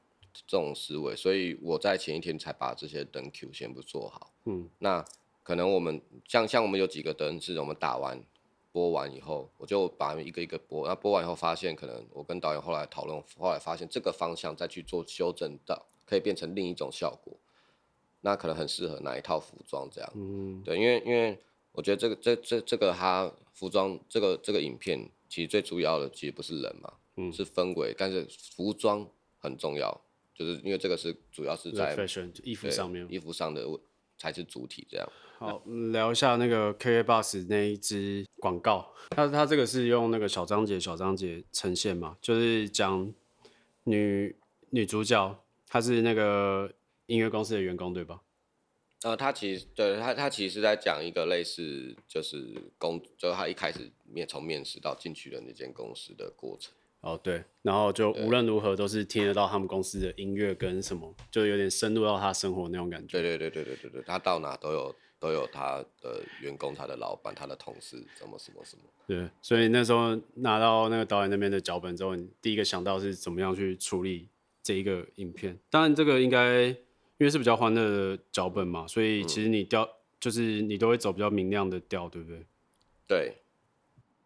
[0.46, 4.32] 这种思维，所以我在前一天才把这些灯 Q 全部做好。
[4.44, 5.04] 嗯，那
[5.42, 8.22] 可能我们像像我们有几个灯是我们打完
[8.72, 17.36] 播完以后，我就把一个一个播，那播完以后发现，可能我跟导演后来讨论，后来发现这个方向再去做修正到，可以变成另一种效果。
[18.22, 21.38] 那可能很适合哪一套服装这样，嗯，对，因为因为
[21.72, 29.98] 我觉得这个这这这个它服装这个这个影片其实最主要的其实不是人嘛，嗯，是氛围，但是服装很重要，
[30.40, 33.62] 就是因为这个是主要是在 fashion 衣服上面，衣服上的
[34.16, 35.06] 才是主体这样。
[35.38, 35.62] 好，
[35.92, 43.12] 聊一下那个 KKBOX 那一支广告，它它这个是用那个小章节小章节呈现嘛，就是讲
[43.84, 44.34] 女
[44.70, 46.72] 女主角她是那个。
[47.10, 48.20] 音乐公司的员工对吧？
[49.02, 56.72] 呃，他其实对他，他其实是在讲一个类似，就是工，就他一开始面从面试到进去的那间公司的过程。
[57.00, 63.20] 哦，对，然后就无论如何都是听得到他们公司的音乐跟什么，就有点深入到他生活那种感觉。
[63.20, 68.82] 对对对对对对对，他到哪都有都有他的员工、他的老板、他的同事，什么什么什么。
[69.06, 74.28] 对，所以那时候拿到那个导演那边的脚本之后，你第一个想到是怎么样去处理
[74.62, 75.58] 这一个影片？
[75.70, 76.74] 当然，这个应该。
[77.20, 77.86] 因为是比较欢乐
[78.16, 82.46] 的脚本嘛，所以其实你调、嗯、就是你都会走比较明亮的调，对不对？
[83.06, 83.34] 对，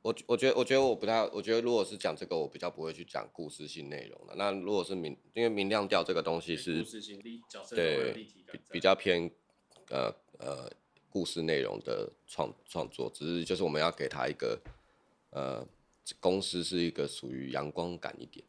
[0.04, 4.34] 我我觉得我觉得我不太，我觉得如果是讲这个，我比较不会去讲故事性内容的。
[4.36, 8.28] 那如果是明，因为明亮调这个东西是故事性立角色对比，
[8.70, 9.30] 比较偏
[9.88, 10.70] 呃呃
[11.08, 14.60] 故事内容的创创作，只是就是我们要给他一个
[15.30, 15.66] 呃
[16.20, 18.44] 公司是一个属于阳光感一点。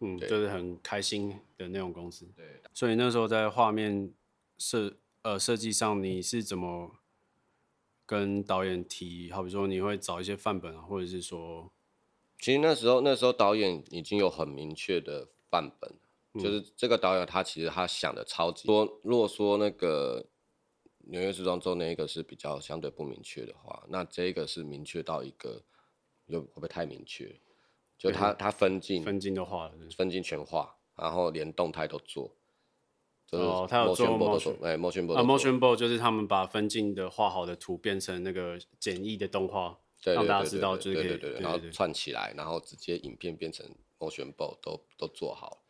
[0.00, 2.28] 嗯，就是很开心的那种公司。
[2.36, 4.12] 对，所以那时候在画面
[4.58, 6.97] 设呃设计上，你是怎么
[8.08, 9.30] 跟导演提？
[9.30, 11.70] 好比说，你会找一些范本啊，或者是说，
[12.38, 15.94] 其实那时候那时候导演已经有很明确的范本，
[16.32, 18.98] 嗯，就是这个导演他其实他想的超级多。
[19.04, 20.26] 如果说那个
[21.00, 25.62] 纽约时装周那一个是比较相对不明确的话，那这个是明确到一个，
[26.28, 27.38] 又会不会太明确？
[27.98, 32.34] 就他他分镜分镜都画了，分镜全画，然后连动态都做。
[33.32, 43.66] 哦，他有做 motion，哎，motion board 啊，motion board 就是他们把分镜的画好的图变成那个简易的动画，让大家知道就是可以，对对对，然后串起来，然后直接影片变成
[43.98, 45.62] motion board 都都做好，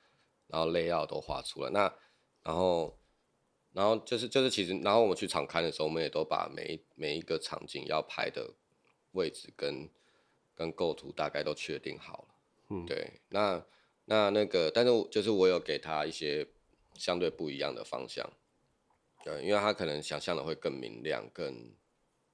[0.47, 1.71] 然后 layout 都画出来。
[1.71, 1.93] 那
[2.43, 2.97] 然后
[3.73, 8.55] 然后就是就是其实，然后我们去场勘的时候，我们也都把每一每一个场景要拍的
[9.13, 9.89] 位置跟。
[10.59, 12.35] 跟构图大概都确定好了，
[12.71, 13.65] 嗯，对，那
[14.07, 16.45] 那那个，但是就是我有给他一些
[16.99, 18.31] 相对不一样的方向，
[19.25, 21.73] 对，因为他可能想象的会更明亮、更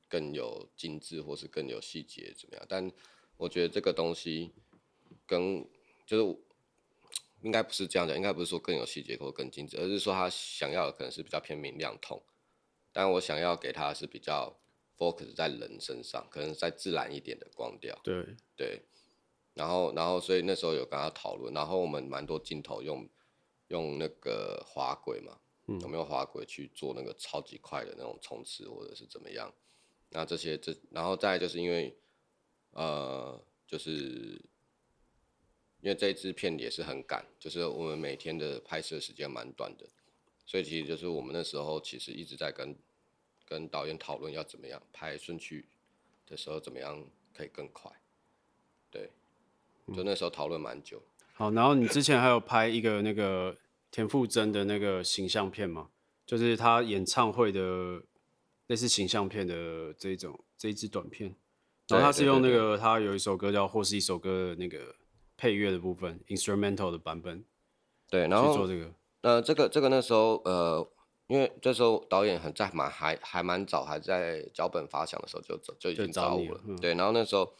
[0.09, 2.67] 更有精致，或是更有细节怎么样？
[2.69, 2.91] 但
[3.37, 4.53] 我觉得这个东西
[5.27, 5.65] 跟
[6.07, 6.39] 就是
[7.43, 12.23] 应该不是这样讲，应该不是说更有细节或更精致，而是说他想要的可能是比较偏明亮痛，
[12.93, 14.59] 但我想要给他是比较。
[14.97, 17.99] focus 在人身上，可能在自然一点的光调。
[18.05, 18.81] 对对，
[19.53, 23.09] 然后然后所以那时候有跟他讨论，然后我们蛮多镜头用
[23.75, 29.53] 用那个滑轨嘛，嗯、有没有滑轨去做那个超级快的那种冲刺或者是怎么样？
[30.11, 31.93] 那这些这然后再就是因为
[32.71, 34.41] 呃就是
[35.81, 39.85] 因为这一支片也是很赶，就是我们每天的拍摄时间蛮短的，
[40.47, 42.77] 所以其实就是我们那时候其实一直在跟
[43.45, 45.67] 跟导演讨论要怎么样拍顺序
[46.27, 47.05] 的时候怎么样
[47.37, 47.91] 可以更快，
[48.91, 49.11] 对，
[49.95, 51.03] 就那时候讨论蛮久。
[51.37, 53.57] 好，然后你之前还有拍一个那个
[53.95, 55.91] 田馥甄的那个形象片嘛？
[56.27, 58.03] 就是他演唱会的
[58.67, 61.37] 类似形象片的这一种这一支短片，
[61.87, 64.97] 然后他是用那个他有一首歌叫或是一首歌的那个
[65.37, 67.45] 配乐的部分，instrumental 的版本，
[68.11, 70.91] 对，然后去做这个，呃，这个这个那时候呃。
[71.27, 76.61] 因为这时候导演很在蛮还还蛮早，还在脚本发想的时候就就已经找我了。
[76.67, 77.51] 了对，然后那时候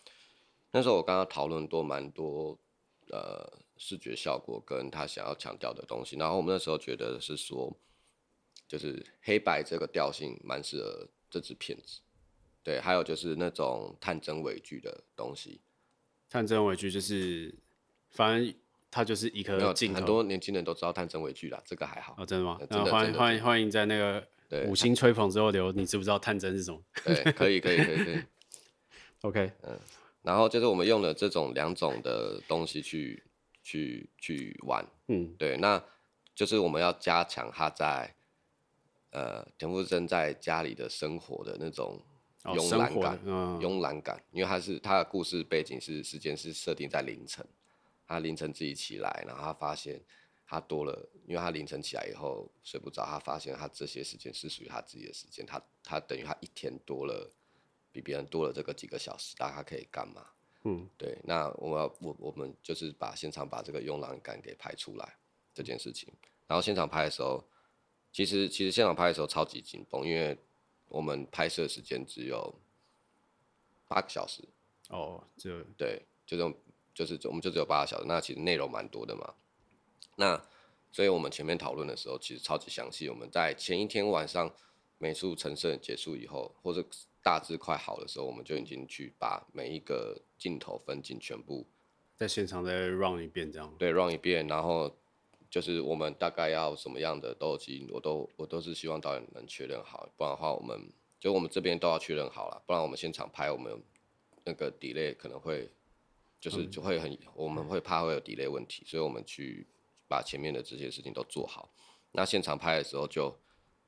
[0.73, 2.59] 那时候我跟他讨论多蛮多
[3.09, 3.51] 呃
[3.87, 7.77] 视觉效果跟他想要强调的东西，然后我们那时候觉得是说，
[8.67, 12.01] 就是黑白这个调性蛮适合这支片子。
[12.63, 15.61] 对，还有就是那种探针微距的东西，
[16.31, 17.55] 探针微距就是
[18.09, 18.55] 反正。
[18.97, 22.15] 它就是一颗镜头，很多年轻人都知道探针微距啦，这个还好。
[22.17, 22.57] 哦，真的吗？
[22.71, 24.25] 那欢迎欢迎欢迎在那个
[24.71, 26.81] 五星吹捧之后留，你知不知道探针是什么？
[27.05, 28.23] 对，可以可以可以可以。
[29.23, 29.77] OK，嗯，
[30.23, 33.21] 然后就是我们用了这种两种的东西去
[33.65, 35.83] 去去玩，嗯，对，那
[36.37, 38.15] 就是我们要加强他在
[39.11, 42.01] 呃田馥甄在家里的生活的那种
[42.43, 43.19] 慵懒感，
[43.61, 47.45] 慵懒、感，因为他是他的故事背景是时间是设定在凌晨。
[48.07, 49.99] 他凌晨自己起来，然后他发现
[50.47, 57.33] 他多了，因为他凌晨起来以后睡不着，他发现他这些时间是属于他自己的时间，他他等于他一天多了，
[57.91, 60.27] 比别人多了这个几个小时，那他可以干嘛？
[60.65, 61.19] 嗯，对。
[61.25, 65.17] 那我们要我我们就是把现场把这个慵懒感给拍出来
[65.55, 66.13] 这件事情，
[66.47, 67.43] 然后现场拍的时候，
[68.13, 70.37] 其实其实现场拍的时候超级紧绷，因为
[70.89, 72.55] 我们拍摄时间只有
[73.89, 74.43] 八个小时。
[74.89, 76.55] 哦，就对，就这种。
[76.95, 79.35] 就是我们就只有八个小时，那其实内容蛮多的嘛。
[80.15, 80.41] 那
[80.93, 83.09] 所以我们前面讨论的时候，其实超级详细。
[83.09, 84.55] 我们在前一天晚上
[84.99, 86.87] 美术陈设结束以后，或者
[87.25, 91.67] 大致快好的时候，我们就已经去把每一个镜头分镜全部
[92.15, 94.95] 在现场再 run 一遍，这样对 run 一遍，然后
[95.51, 103.83] 就是我们大概要什么样的都已经我都我都是希望导演能确认好，不然的话我们就我们这边都要确认好了，不然我们现场拍我们
[104.45, 105.69] 那个 delay 可能会。
[106.41, 109.67] 就是就会很，我们会怕会有 delay 问题，所以我们去
[110.07, 111.73] 把前面的这些事情都做好。
[112.13, 113.35] 那现场拍的时候就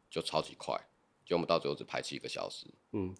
[0.08, 0.74] 就超级快，
[1.26, 2.66] 就我们到最后只拍七个小时。
[2.92, 3.14] 嗯，